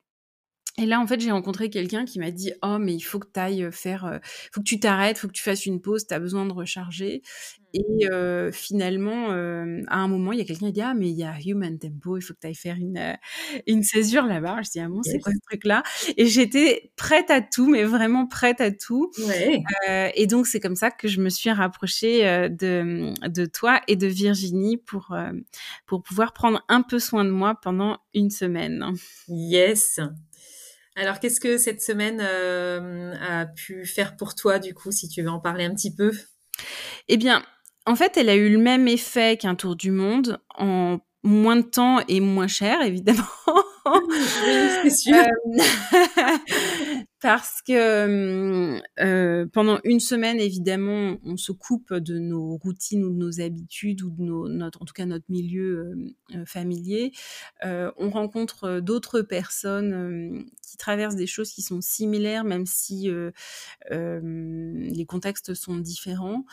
[0.77, 3.27] Et là, en fait, j'ai rencontré quelqu'un qui m'a dit Oh, mais il faut que
[3.31, 4.17] tu ailles faire, euh,
[4.51, 7.21] faut que tu t'arrêtes, faut que tu fasses une pause, tu as besoin de recharger.
[7.75, 11.09] Et euh, finalement, euh, à un moment, il y a quelqu'un qui dit Ah, mais
[11.09, 13.13] il y a Human Tempo, il faut que tu ailles faire une, euh,
[13.67, 14.61] une césure là-bas.
[14.63, 15.83] Je dis Ah bon, c'est quoi ce truc-là?
[16.17, 19.11] Et j'étais prête à tout, mais vraiment prête à tout.
[19.27, 19.61] Ouais.
[19.89, 23.81] Euh, et donc, c'est comme ça que je me suis rapprochée euh, de, de toi
[23.87, 25.15] et de Virginie pour,
[25.87, 28.85] pour pouvoir prendre un peu soin de moi pendant une semaine.
[29.27, 29.99] Yes.
[30.95, 35.23] Alors, qu'est-ce que cette semaine euh, a pu faire pour toi, du coup, si tu
[35.23, 36.11] veux en parler un petit peu?
[37.07, 37.43] Eh bien,
[37.85, 41.61] en fait, elle a eu le même effet qu'un tour du monde en moins de
[41.63, 43.23] temps et moins cher, évidemment.
[43.85, 45.15] oui, c'est sûr.
[45.15, 46.37] Euh,
[47.23, 53.15] parce que euh, pendant une semaine, évidemment, on se coupe de nos routines ou de
[53.15, 55.95] nos habitudes ou de notre, en tout cas notre milieu
[56.35, 57.13] euh, familier.
[57.63, 63.09] Euh, on rencontre d'autres personnes qui traversent des choses qui sont similaires, même si
[63.89, 66.43] les contextes sont différents.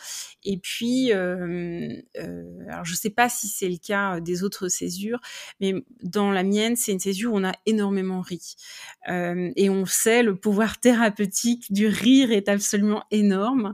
[0.45, 5.19] Et puis, je sais pas si c'est le cas des autres césures,
[5.59, 8.55] mais dans la mienne, c'est une césure où on a énormément ri.
[9.09, 13.73] et on sait le pouvoir thérapeutique du rire est absolument énorme,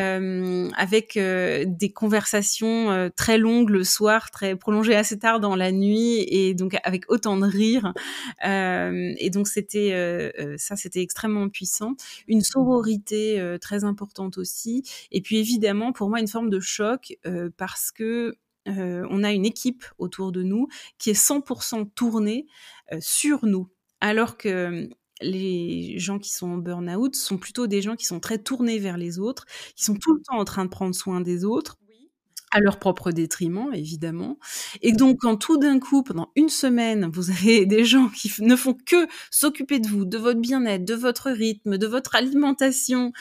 [0.00, 5.56] euh, avec euh, des conversations euh, très longues le soir, très prolongées assez tard dans
[5.56, 7.92] la nuit, et donc avec autant de rire.
[8.42, 11.94] Et donc c'était ça, c'était extrêmement puissant.
[12.26, 17.16] Une sororité très importante aussi, et puis évidemment pour moi une forme de choc
[17.56, 22.46] parce que on a une équipe autour de nous qui est 100% tournée
[23.00, 23.68] sur nous.
[24.00, 24.88] Alors que
[25.20, 28.96] les gens qui sont en burn-out sont plutôt des gens qui sont très tournés vers
[28.98, 31.76] les autres, qui sont tout le temps en train de prendre soin des autres
[32.50, 34.38] à leur propre détriment, évidemment.
[34.80, 38.56] Et donc, quand tout d'un coup, pendant une semaine, vous avez des gens qui ne
[38.56, 43.12] font que s'occuper de vous, de votre bien-être, de votre rythme, de votre alimentation,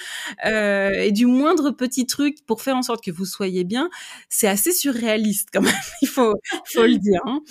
[0.46, 3.90] euh, et du moindre petit truc pour faire en sorte que vous soyez bien,
[4.30, 6.36] c'est assez surréaliste quand même, il faut,
[6.66, 7.22] faut le dire.
[7.26, 7.42] Hein.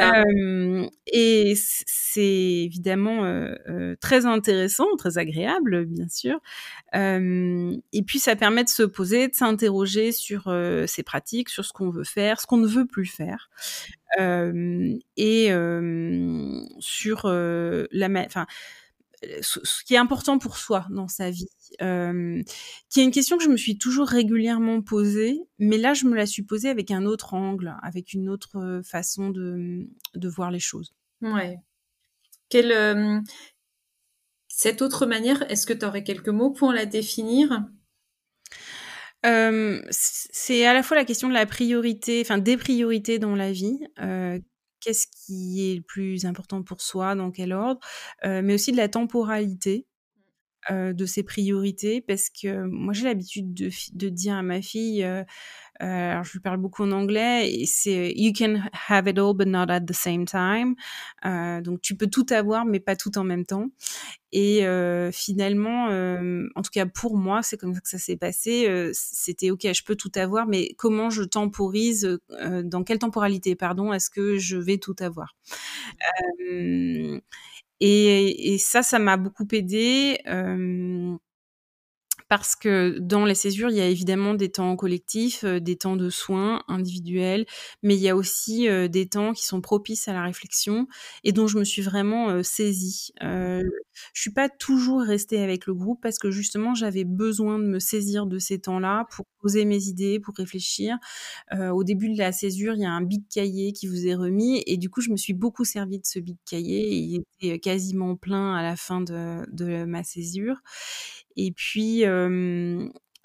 [0.00, 6.40] Euh, et c'est évidemment euh, très intéressant, très agréable, bien sûr.
[6.94, 10.52] Et puis, ça permet de se poser, de s'interroger sur
[10.86, 11.17] ses pratiques
[11.48, 13.50] sur ce qu'on veut faire, ce qu'on ne veut plus faire,
[14.18, 18.46] euh, et euh, sur euh, la, enfin,
[19.40, 23.48] ce qui est important pour soi dans sa vie, qui est une question que je
[23.48, 27.34] me suis toujours régulièrement posée, mais là je me la suis posée avec un autre
[27.34, 30.94] angle, avec une autre façon de, de voir les choses.
[31.20, 31.58] Ouais.
[32.48, 33.22] Quelle,
[34.48, 37.64] cette autre manière, est-ce que tu aurais quelques mots pour la définir?
[39.26, 43.52] Euh, C'est à la fois la question de la priorité, enfin des priorités dans la
[43.52, 43.78] vie.
[44.00, 44.38] Euh,
[44.80, 47.80] qu'est-ce qui est le plus important pour soi, dans quel ordre,
[48.24, 49.86] mais aussi de la temporalité
[50.70, 55.02] de ces priorités, parce que moi j'ai l'habitude de, de, dire à ma fille,
[55.80, 59.32] euh, alors je lui parle beaucoup en anglais et c'est you can have it all
[59.34, 60.74] but not at the same time.
[61.24, 63.68] Euh, donc tu peux tout avoir mais pas tout en même temps.
[64.32, 68.16] Et euh, finalement, euh, en tout cas pour moi, c'est comme ça que ça s'est
[68.16, 68.68] passé.
[68.68, 72.18] Euh, c'était ok, je peux tout avoir, mais comment je temporise
[72.64, 75.36] Dans quelle temporalité, pardon, est-ce que je vais tout avoir?
[77.80, 80.18] Et, et, ça, ça m'a beaucoup aidé.
[80.26, 81.16] Euh,
[82.28, 85.96] parce que dans les césures, il y a évidemment des temps collectifs, euh, des temps
[85.96, 87.46] de soins individuels,
[87.82, 90.86] mais il y a aussi euh, des temps qui sont propices à la réflexion
[91.24, 93.12] et dont je me suis vraiment euh, saisie.
[93.22, 93.62] Euh,
[94.12, 97.78] je suis pas toujours restée avec le groupe parce que justement j'avais besoin de me
[97.78, 100.96] saisir de ces temps-là pour poser mes idées, pour réfléchir.
[101.52, 104.62] au début de la césure, il y a un big cahier qui vous est remis
[104.66, 106.94] et du coup je me suis beaucoup servi de ce big cahier.
[106.94, 110.60] il était quasiment plein à la fin de ma césure.
[111.38, 112.04] Et puis,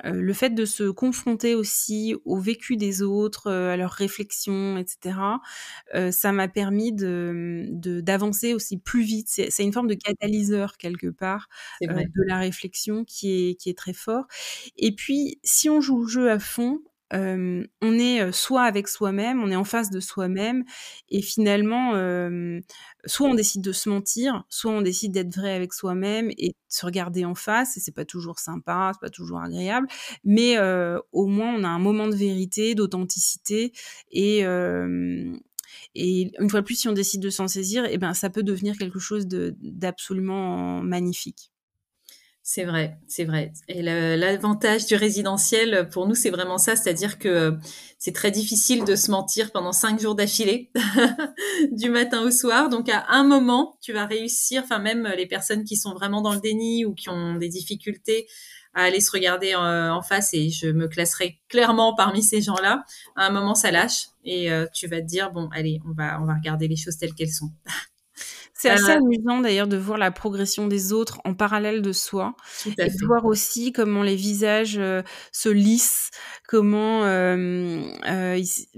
[0.06, 5.41] le fait de se confronter aussi au vécu des autres, à leurs réflexions, etc.,
[6.12, 7.67] ça m'a permis de
[8.02, 9.28] d'avancer aussi plus vite.
[9.30, 11.47] C'est une forme de catalyseur quelque part
[11.82, 14.26] de la réflexion qui est qui est très fort.
[14.78, 16.80] Et puis, si on joue le jeu à fond,
[17.13, 20.63] on est soit avec soi-même, on est en face de soi-même,
[21.10, 21.91] et finalement,
[23.06, 26.56] soit on décide de se mentir, soit on décide d'être vrai avec soi-même et de
[26.69, 27.78] se regarder en face.
[27.78, 29.88] Et c'est pas toujours sympa, c'est pas toujours agréable,
[30.23, 30.58] mais
[31.12, 33.71] au moins on a un moment de vérité, d'authenticité,
[34.12, 34.43] et
[35.95, 38.30] et une fois de plus, si on décide de s'en saisir, et eh ben ça
[38.30, 41.53] peut devenir quelque chose d'absolument magnifique.
[42.56, 43.52] C'est vrai, c'est vrai.
[43.68, 47.58] Et l'avantage du résidentiel, pour nous, c'est vraiment ça, c'est-à-dire que
[47.98, 50.70] c'est très difficile de se mentir pendant cinq jours d'affilée,
[51.72, 52.70] du matin au soir.
[52.70, 56.32] Donc, à un moment, tu vas réussir, enfin même les personnes qui sont vraiment dans
[56.32, 58.28] le déni ou qui ont des difficultés
[58.76, 62.84] à aller se regarder en, face, et je me classerai clairement parmi ces gens-là.
[63.16, 66.22] À un moment, ça lâche et euh, tu vas te dire bon, allez, on va
[66.22, 67.50] on va regarder les choses telles qu'elles sont.
[68.63, 72.34] C'est assez euh, amusant d'ailleurs de voir la progression des autres en parallèle de soi
[72.65, 75.02] et de voir aussi comment les visages euh,
[75.34, 76.12] se lissent,
[76.47, 77.82] comment euh,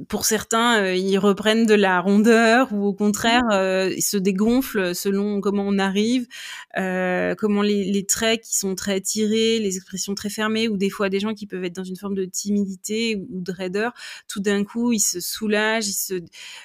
[0.09, 3.91] pour certains ils reprennent de la rondeur ou au contraire mmh.
[3.95, 6.25] ils se dégonflent selon comment on arrive,
[6.73, 11.09] comment les, les, traits qui sont très tirés, les expressions très fermées ou des fois
[11.09, 13.93] des gens qui peuvent être dans une forme de timidité ou de raideur,
[14.27, 16.23] tout d'un coup ils se soulagent, ils se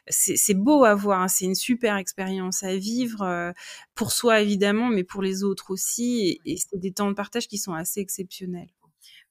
[0.08, 3.52] c'est beau à voir, hein, c'est une super expérience à vivre euh,
[3.94, 6.40] pour soi évidemment, mais pour les autres aussi.
[6.44, 8.68] Et, c'est des temps de partage qui sont assez exceptionnels.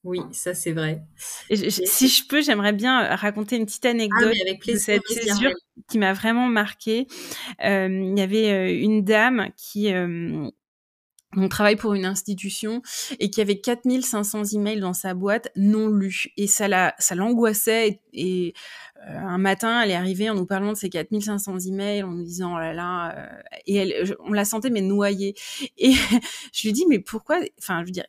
[0.02, 1.02] Oui, ça c'est vrai.
[1.50, 4.34] si je peux, j'aimerais bien euh, raconter une petite ah, anecdote
[4.66, 5.52] de cette césure
[5.90, 7.06] qui m'a vraiment marquée.
[7.64, 9.92] Euh, il y avait une dame qui
[11.36, 12.82] on travaille pour une institution
[13.20, 16.32] et qui avait 4500 emails dans sa boîte non lus.
[16.36, 18.54] Et ça la ça l'angoissait et,
[19.08, 22.24] euh, un matin elle est arrivée en nous parlant de ces 4500 emails en nous
[22.24, 25.34] disant oh là là euh, et elle on la sentait mais noyée.
[25.78, 25.92] Et
[26.52, 28.06] je lui dis mais pourquoi enfin je veux dire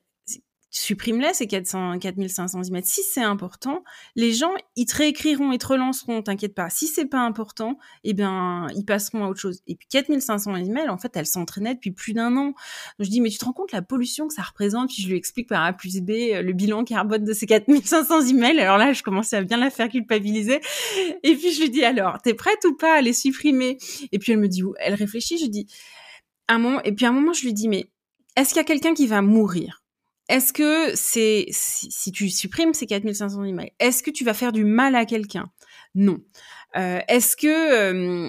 [0.72, 2.86] supprime-les, ces 400, 4500 emails.
[2.86, 3.84] Si c'est important,
[4.16, 6.70] les gens, ils te réécriront, ils te relanceront, t'inquiète pas.
[6.70, 9.62] Si c'est pas important, eh bien, ils passeront à autre chose.
[9.68, 12.54] Et puis 4500 emails, en fait, elle s'entraînait depuis plus d'un an.
[13.00, 14.90] je dis, mais tu te rends compte la pollution que ça représente?
[14.90, 18.28] Puis je lui explique par A plus B euh, le bilan carbone de ces 4500
[18.28, 18.60] emails.
[18.60, 20.62] Alors là, je commençais à bien la faire culpabiliser.
[21.24, 23.78] Et puis je lui dis, alors, t'es prête ou pas à les supprimer?
[24.14, 25.68] Et puis elle me dit, elle réfléchit, je dis,
[26.48, 27.90] un moment, et puis à un moment, je lui dis, mais
[28.38, 29.81] est-ce qu'il y a quelqu'un qui va mourir?
[30.32, 34.64] Est-ce que c'est si, tu supprimes ces 4500 emails, est-ce que tu vas faire du
[34.64, 35.52] mal à quelqu'un?
[35.94, 36.20] Non.
[36.78, 37.48] Euh, est-ce que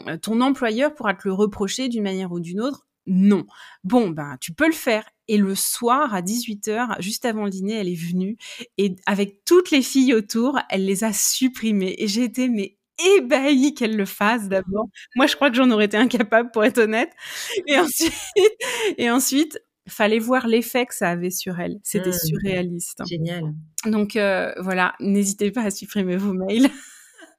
[0.08, 2.88] euh, ton employeur pourra te le reprocher d'une manière ou d'une autre?
[3.06, 3.46] Non.
[3.84, 5.08] Bon, ben tu peux le faire.
[5.28, 8.36] Et le soir à 18h, juste avant le dîner, elle est venue
[8.78, 11.94] et avec toutes les filles autour, elle les a supprimées.
[11.98, 12.78] Et j'ai été mais
[13.16, 14.86] ébahie qu'elle le fasse d'abord.
[15.14, 17.12] Moi, je crois que j'en aurais été incapable pour être honnête.
[17.68, 18.12] Et ensuite,
[18.98, 21.78] et ensuite, fallait voir l'effet que ça avait sur elle.
[21.82, 22.26] C'était mmh.
[22.26, 23.02] surréaliste.
[23.08, 23.54] Génial.
[23.86, 26.70] Donc euh, voilà, n'hésitez pas à supprimer vos mails.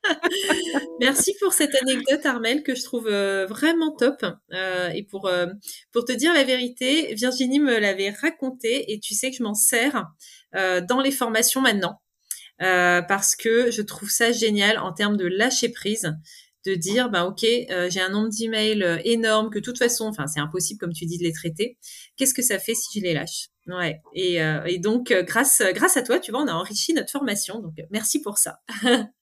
[1.00, 4.26] Merci pour cette anecdote, Armel, que je trouve euh, vraiment top.
[4.54, 5.48] Euh, et pour euh,
[5.92, 9.54] pour te dire la vérité, Virginie me l'avait raconté et tu sais que je m'en
[9.54, 10.06] sers
[10.54, 12.00] dans les formations maintenant
[12.60, 16.14] parce que je trouve ça génial en termes de lâcher prise
[16.66, 20.40] de dire bah ok j'ai un nombre d'emails énorme que de toute façon enfin c'est
[20.40, 21.78] impossible comme tu dis de les traiter.
[22.16, 24.02] Qu'est-ce que ça fait si je les lâche ouais.
[24.14, 27.60] Et, et donc grâce grâce à toi tu vois on a enrichi notre formation.
[27.60, 28.60] Donc merci pour ça.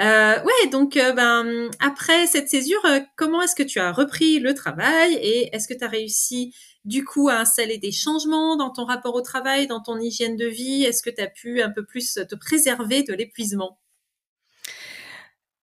[0.00, 4.40] Euh, ouais, donc euh, ben après cette césure, euh, comment est-ce que tu as repris
[4.40, 8.70] le travail et est-ce que tu as réussi du coup à installer des changements dans
[8.70, 10.82] ton rapport au travail, dans ton hygiène de vie?
[10.84, 13.78] Est-ce que tu as pu un peu plus te préserver de l'épuisement?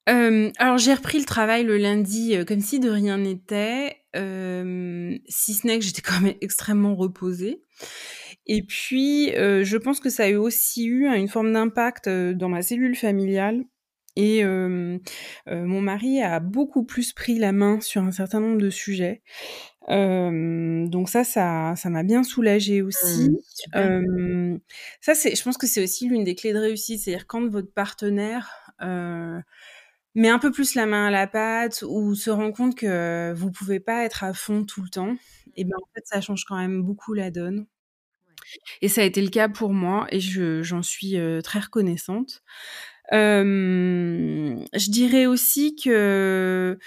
[0.07, 5.79] Alors j'ai repris le travail le lundi comme si de rien n'était, si ce n'est
[5.79, 7.63] que j'étais quand même extrêmement reposée.
[8.47, 12.95] Et puis, je pense que ça a aussi eu une forme d'impact dans ma cellule
[12.95, 13.63] familiale
[14.15, 19.21] et mon mari a beaucoup plus pris la main sur un certain nombre de sujets.
[19.87, 23.29] donc ça, ça, ça m'a bien soulagée aussi.
[23.75, 24.57] Mmh,
[24.99, 27.71] ça, c'est, je pense que c'est aussi l'une des clés de réussite, c'est-à-dire quand votre
[27.71, 28.49] partenaire
[30.15, 33.51] met un peu plus la main à la pâte ou se rend compte que vous
[33.51, 35.15] pouvez pas être à fond tout le temps,
[35.55, 37.67] et ben en fait, ça change quand même beaucoup la donne.
[38.81, 42.43] Et ça a été le cas pour moi et je, j'en suis très reconnaissante.
[43.13, 46.77] Euh, je dirais aussi que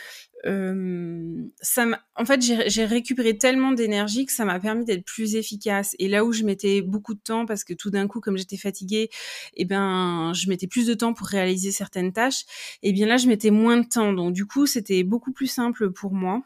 [0.47, 1.87] euh, ça
[2.17, 5.97] en fait, j'ai récupéré tellement d'énergie que ça m'a permis d'être plus efficace.
[5.99, 8.57] Et là où je mettais beaucoup de temps, parce que tout d'un coup, comme j'étais
[8.57, 9.11] fatiguée,
[9.57, 12.45] eh ben, je mettais plus de temps pour réaliser certaines tâches.
[12.83, 14.13] Et bien là, je mettais moins de temps.
[14.13, 16.43] Donc du coup, c'était beaucoup plus simple pour moi.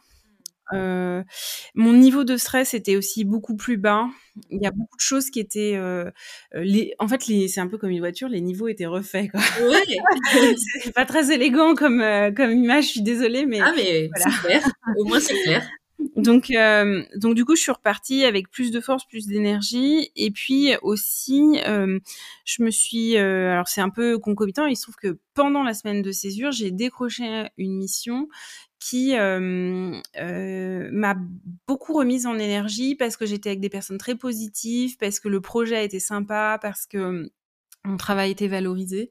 [0.74, 1.22] Euh,
[1.74, 4.06] mon niveau de stress était aussi beaucoup plus bas.
[4.50, 6.10] Il y a beaucoup de choses qui étaient, euh,
[6.54, 9.30] euh les, en fait, c'est un peu comme une voiture, les niveaux étaient refaits.
[9.34, 10.54] Ouais.
[10.82, 12.84] c'est pas très élégant comme euh, comme image.
[12.84, 14.36] Je suis désolée, mais ah mais voilà.
[14.36, 14.72] c'est clair.
[14.98, 15.68] Au moins c'est clair.
[16.16, 20.30] Donc, euh, donc du coup, je suis repartie avec plus de force, plus d'énergie, et
[20.30, 21.98] puis aussi, euh,
[22.44, 25.74] je me suis, euh, alors c'est un peu concomitant, il se trouve que pendant la
[25.74, 28.28] semaine de césure, j'ai décroché une mission
[28.80, 31.16] qui m'a
[31.66, 35.40] beaucoup remise en énergie parce que j'étais avec des personnes très positives, parce que le
[35.40, 37.30] projet été sympa, parce que
[37.88, 39.10] mon travail était valorisé.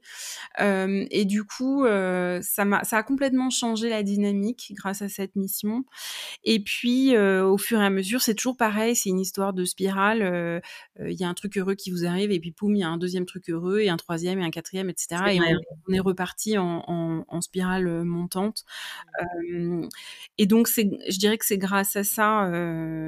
[0.60, 5.08] Euh, et du coup, euh, ça, a, ça a complètement changé la dynamique grâce à
[5.08, 5.84] cette mission.
[6.44, 9.64] Et puis, euh, au fur et à mesure, c'est toujours pareil, c'est une histoire de
[9.64, 10.62] spirale.
[11.00, 12.88] Il y a un truc heureux qui vous arrive, et puis poum, il y a
[12.88, 15.16] un deuxième truc heureux, et un troisième, et un quatrième, etc.
[15.32, 15.40] et
[15.88, 18.64] on, est reparti en, en, en, spirale montante.
[20.38, 22.50] et donc, je dirais que c'est grâce à ça,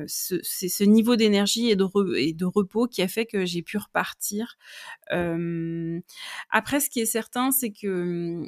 [0.07, 3.63] c'est ce, ce, niveau d'énergie et, de et de repos qui a fait que j'ai
[3.63, 4.57] pu repartir.
[5.13, 5.60] Euh,
[6.51, 8.45] après, ce qui est certain, c'est que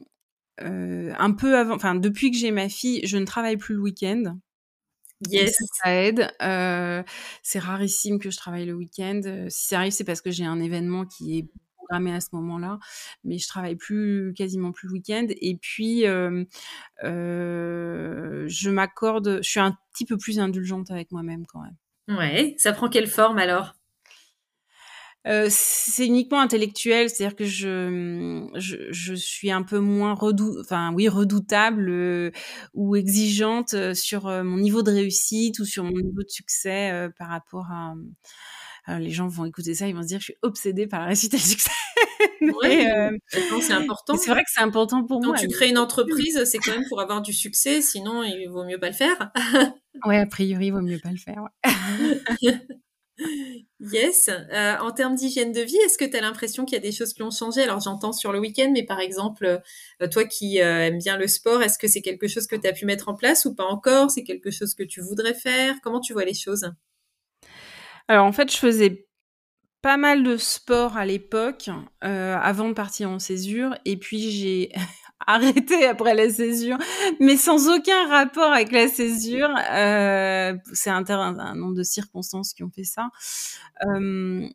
[0.59, 4.37] un peu avant, enfin depuis que j'ai ma fille, je ne travaille plus le week-end.
[5.31, 5.57] Yes.
[5.83, 6.33] Ça, aide.
[6.43, 7.03] Euh,
[7.43, 9.21] c'est rarissime que je travaille le week-end.
[9.49, 12.79] Si ça arrive, c'est parce que j'ai un événement qui est programmé à ce moment-là,
[13.25, 15.27] mais je travaille plus quasiment plus le week-end.
[15.29, 16.45] Et puis, euh,
[17.05, 21.77] euh, je m'accorde, je suis un petit peu plus indulgente avec moi-même quand même.
[22.17, 22.55] Ouais.
[22.59, 23.75] Ça prend quelle forme alors?
[25.27, 30.93] Euh, c'est uniquement intellectuel, c'est-à-dire que je, je, je, suis un peu moins redou enfin
[30.95, 32.33] oui redoutable euh,
[32.75, 37.29] ou exigeante euh, sur mon niveau de réussite ou sur mon niveau de succès par
[37.29, 37.95] rapport à.
[38.99, 41.07] Les gens vont écouter ça, ils vont se dire que je suis obsédée par la
[41.07, 41.71] réussite et le succès.
[42.41, 42.85] Oui,
[43.61, 44.17] c'est important.
[44.17, 45.35] C'est vrai que c'est important pour moi.
[45.35, 48.65] Quand tu crées une entreprise, c'est quand même pour avoir du succès, sinon il vaut
[48.65, 49.31] mieux pas le faire.
[50.07, 51.45] ouais, a priori, il vaut mieux pas le faire.
[51.65, 52.61] Ouais.
[53.81, 54.29] Yes.
[54.29, 56.93] Euh, en termes d'hygiène de vie, est-ce que tu as l'impression qu'il y a des
[56.93, 57.63] choses qui ont changé?
[57.63, 59.61] Alors j'entends sur le week-end, mais par exemple,
[60.01, 62.67] euh, toi qui euh, aimes bien le sport, est-ce que c'est quelque chose que tu
[62.67, 64.11] as pu mettre en place ou pas encore?
[64.11, 65.75] C'est quelque chose que tu voudrais faire?
[65.83, 66.71] Comment tu vois les choses?
[68.09, 69.07] Alors en fait, je faisais
[69.83, 71.69] pas mal de sport à l'époque,
[72.01, 74.73] avant de partir en césure, et puis j'ai
[75.27, 76.79] arrêté après la césure,
[77.21, 79.55] mais sans aucun rapport avec la césure.
[79.73, 81.03] Euh, c'est un,
[81.55, 83.11] nombre de circonstances qui ont fait ça.
[83.87, 84.49] Euh,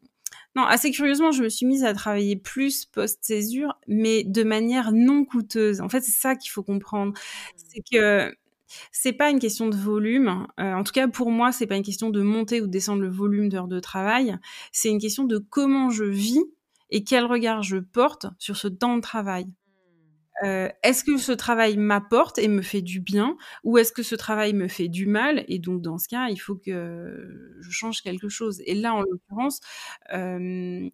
[0.55, 5.23] non, assez curieusement, je me suis mise à travailler plus post-césure, mais de manière non
[5.23, 5.81] coûteuse.
[5.81, 7.13] En fait, c'est ça qu'il faut comprendre.
[7.55, 8.33] C'est que
[8.91, 10.47] c'est pas une question de volume.
[10.59, 13.01] Euh, en tout cas, pour moi, c'est pas une question de monter ou de descendre
[13.01, 14.37] le volume d'heures de travail.
[14.71, 16.43] C'est une question de comment je vis
[16.89, 19.47] et quel regard je porte sur ce temps de travail.
[20.43, 24.15] Euh, est-ce que ce travail m'apporte et me fait du bien ou est-ce que ce
[24.15, 28.01] travail me fait du mal et donc dans ce cas il faut que je change
[28.01, 28.61] quelque chose?
[28.65, 29.59] Et là en l'occurrence
[30.13, 30.89] euh,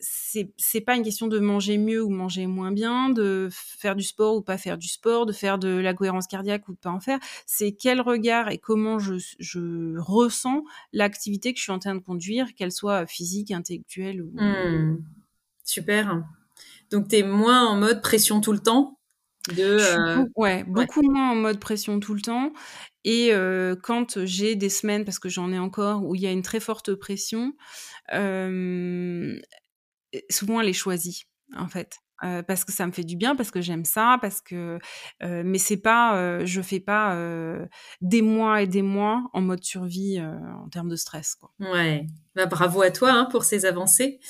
[0.00, 4.36] c'est pas une question de manger mieux ou manger moins bien, de faire du sport
[4.36, 7.00] ou pas faire du sport, de faire de la cohérence cardiaque ou de pas en
[7.00, 7.18] faire.
[7.46, 12.00] C'est quel regard et comment je, je ressens l'activité que je suis en train de
[12.00, 14.30] conduire, qu'elle soit physique, intellectuelle ou.
[14.34, 15.04] Mmh.
[15.64, 16.24] Super.
[16.90, 18.98] Donc tu es moins en mode pression tout le temps
[19.48, 22.52] de, euh, ouais, beaucoup moins en mode pression tout le temps.
[23.04, 26.32] Et euh, quand j'ai des semaines, parce que j'en ai encore, où il y a
[26.32, 27.54] une très forte pression,
[28.12, 29.38] euh,
[30.28, 31.24] souvent elle est choisie,
[31.56, 31.96] en fait.
[32.22, 34.78] Euh, parce que ça me fait du bien, parce que j'aime ça, parce que
[35.22, 37.16] euh, mais c'est pas, euh, je fais pas
[38.02, 41.34] des mois et des mois en mode survie en termes de stress.
[41.36, 41.50] Quoi.
[41.60, 44.20] Ouais, bah, bravo à toi hein, pour ces avancées.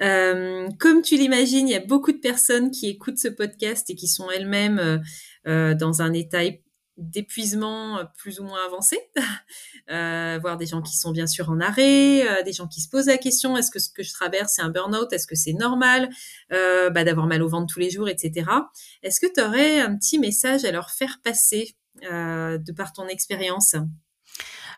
[0.00, 4.08] Comme tu l'imagines, il y a beaucoup de personnes qui écoutent ce podcast et qui
[4.08, 5.02] sont elles-mêmes
[5.44, 6.42] dans un état
[6.98, 8.98] d'épuisement plus ou moins avancé,
[9.90, 12.88] euh, voir des gens qui sont bien sûr en arrêt, euh, des gens qui se
[12.88, 15.52] posent la question est-ce que ce que je traverse c'est un burn-out, est-ce que c'est
[15.52, 16.10] normal?
[16.52, 18.50] Euh, bah, d'avoir mal au ventre tous les jours, etc.
[19.02, 23.74] Est-ce que tu aurais un petit message à leur faire passer de par ton expérience?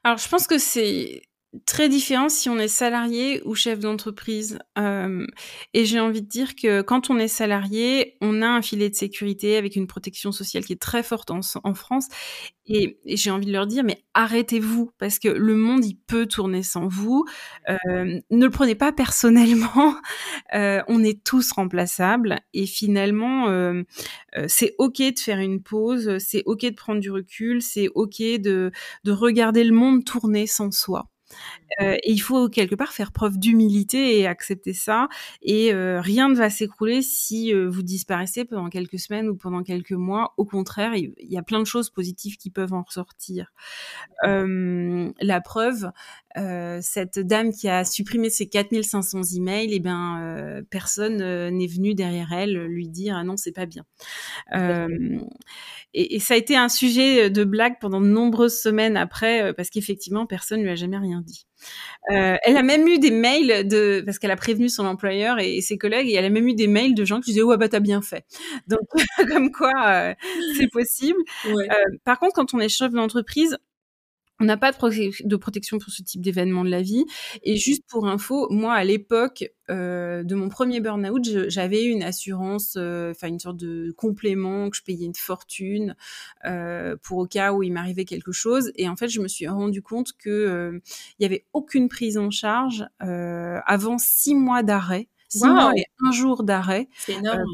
[0.05, 1.23] Alors je pense que c'est
[1.66, 4.59] très différent si on est salarié ou chef d'entreprise.
[4.78, 5.26] Euh,
[5.74, 8.94] et j'ai envie de dire que quand on est salarié, on a un filet de
[8.94, 12.07] sécurité avec une protection sociale qui est très forte en, France.
[12.66, 16.62] Et, j'ai envie de leur dire, mais arrêtez-vous, parce que le monde, il peut tourner
[16.62, 17.24] sans vous.
[17.68, 19.96] Euh, ne le prenez pas personnellement.
[20.55, 22.40] Euh, on est tous remplaçables.
[22.55, 23.82] Et finalement, euh,
[24.36, 28.18] euh, c'est OK de faire une pause, c'est OK de prendre du recul, c'est OK
[28.18, 28.72] de,
[29.05, 31.09] de regarder le monde tourner sans soi.
[31.81, 35.09] Euh, et il faut quelque part faire preuve d'humilité et accepter ça.
[35.43, 39.62] Et euh, rien ne va s'écrouler si euh, vous disparaissez pendant quelques semaines ou pendant
[39.62, 40.35] quelques mois.
[40.37, 43.53] Au contraire, il y a plein de choses positives qui peuvent en ressortir.
[44.22, 45.91] la preuve,
[46.37, 51.18] cette dame qui a supprimé ses 4500 emails, eh ben personne
[51.51, 53.85] n'est venu derrière elle lui dire ah non c'est pas bien.
[55.93, 59.70] Et, et, ça a été un sujet de blague pendant de nombreuses semaines après parce
[59.70, 61.47] qu'effectivement personne lui a jamais rien dit.
[62.11, 65.61] Euh, elle a même eu des mails de parce qu'elle a prévenu son employeur et,
[65.61, 67.68] ses collègues et elle a même eu des mails de gens qui disaient ouais bah
[67.68, 68.24] t'as bien fait.
[68.66, 68.81] Donc
[69.28, 70.14] comme quoi euh,
[70.57, 71.18] c'est possible.
[71.47, 71.66] Euh,
[72.05, 73.59] par contre quand on est chef d'entreprise,
[74.41, 77.05] on n'a pas de, protection pour ce type d'événement de la vie.
[77.43, 82.74] Et juste pour info, moi, à l'époque euh, de mon premier burn-out, j'avais une assurance,
[82.78, 85.95] euh, enfin une sorte de complément que je payais une fortune
[86.47, 88.72] euh, pour au cas où il m'arrivait quelque chose.
[88.76, 90.80] Et en fait, je me suis rendu compte que
[91.18, 96.12] il y avait aucune prise en charge avant six mois d'arrêt, six mois et un
[96.12, 96.88] jour d'arrêt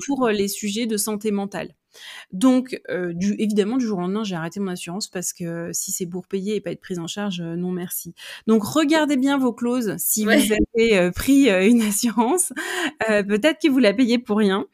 [0.07, 1.75] pour les sujets de santé mentale.
[2.33, 5.93] Donc, euh, du, évidemment, du jour au lendemain, j'ai arrêté mon assurance parce que si
[5.93, 8.15] c'est pour payer et pas être prise en charge, euh, non merci.
[8.47, 12.53] Donc, regardez bien vos clauses si vous avez euh, pris une assurance.
[13.07, 14.67] Peut-être que vous la payez pour rien.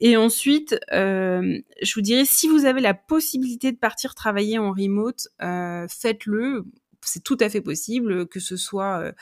[0.00, 5.28] Et ensuite, je vous dirais, si vous avez la possibilité de partir travailler en remote,
[5.88, 6.64] faites-le
[7.04, 9.12] c'est tout à fait possible que ce soit euh,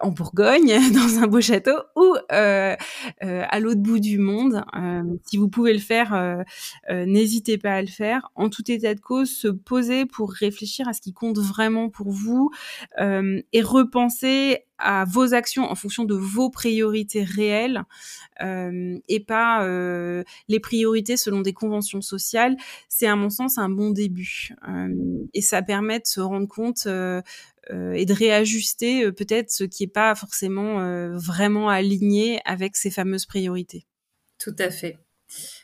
[0.00, 2.76] en Bourgogne, dans un beau château, ou euh,
[3.22, 4.64] euh, à l'autre bout du monde.
[5.26, 6.44] si vous pouvez le faire,
[6.90, 8.30] n'hésitez pas à le faire.
[8.34, 12.10] En tout état de cause, se poser pour réfléchir à ce qui compte vraiment pour
[12.10, 12.50] vous
[12.98, 17.84] et repenser à vos actions en fonction de vos priorités réelles
[18.42, 22.56] euh, et pas euh, les priorités selon des conventions sociales,
[22.88, 24.50] c'est à mon sens un bon début.
[24.68, 24.94] Euh,
[25.34, 30.14] et ça permet de se rendre compte et de réajuster peut-être ce qui n'est pas
[30.14, 30.78] forcément
[31.16, 33.86] vraiment aligné avec ces fameuses priorités.
[34.38, 34.98] Tout à fait.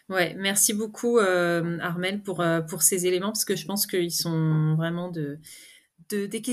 [0.09, 5.11] Ouais, merci beaucoup Armel pour, pour ces éléments parce que je pense qu'ils sont vraiment
[5.11, 5.39] de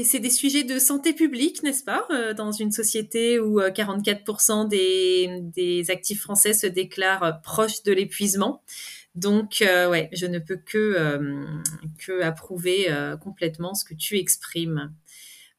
[0.03, 5.39] c'est des sujets de santé publique, n'est-ce pas, euh, dans une société où 44% euh,
[5.41, 8.63] des, actifs français se déclarent euh, proches de l'épuisement.
[9.15, 10.95] Donc, ouais, je ne peux que,
[11.97, 12.87] que approuver
[13.21, 14.93] complètement ce que tu exprimes.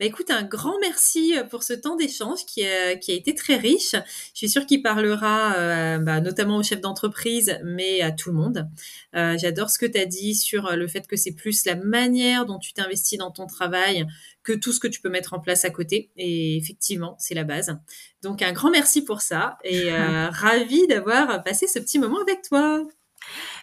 [0.01, 3.35] Bah, écoute, un grand merci euh, pour ce temps d'échange qui a, qui a été
[3.35, 3.93] très riche.
[3.93, 3.99] Je
[4.33, 8.67] suis sûre qu'il parlera euh, bah, notamment aux chefs d'entreprise, mais à tout le monde.
[9.15, 12.47] Euh, J'adore ce que tu as dit sur le fait que c'est plus la manière
[12.47, 14.07] dont tu t'investis dans ton travail
[14.43, 16.11] que tout ce que tu peux mettre en place à côté.
[16.17, 17.77] Et effectivement, c'est la base.
[18.23, 22.41] Donc, un grand merci pour ça et euh, ravi d'avoir passé ce petit moment avec
[22.41, 22.83] toi.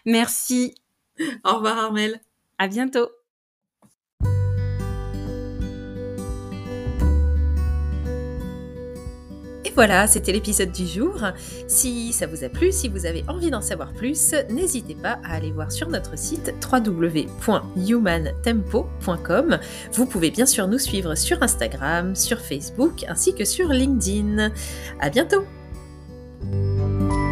[0.04, 0.76] Merci.
[1.44, 2.20] Au revoir, Armel.
[2.58, 3.17] À bientôt.
[9.78, 11.14] Voilà, c'était l'épisode du jour.
[11.68, 15.36] Si ça vous a plu, si vous avez envie d'en savoir plus, n'hésitez pas à
[15.36, 19.58] aller voir sur notre site www.humantempo.com.
[19.92, 24.50] Vous pouvez bien sûr nous suivre sur Instagram, sur Facebook ainsi que sur LinkedIn.
[24.98, 25.44] À bientôt!
[26.42, 27.27] bientôt.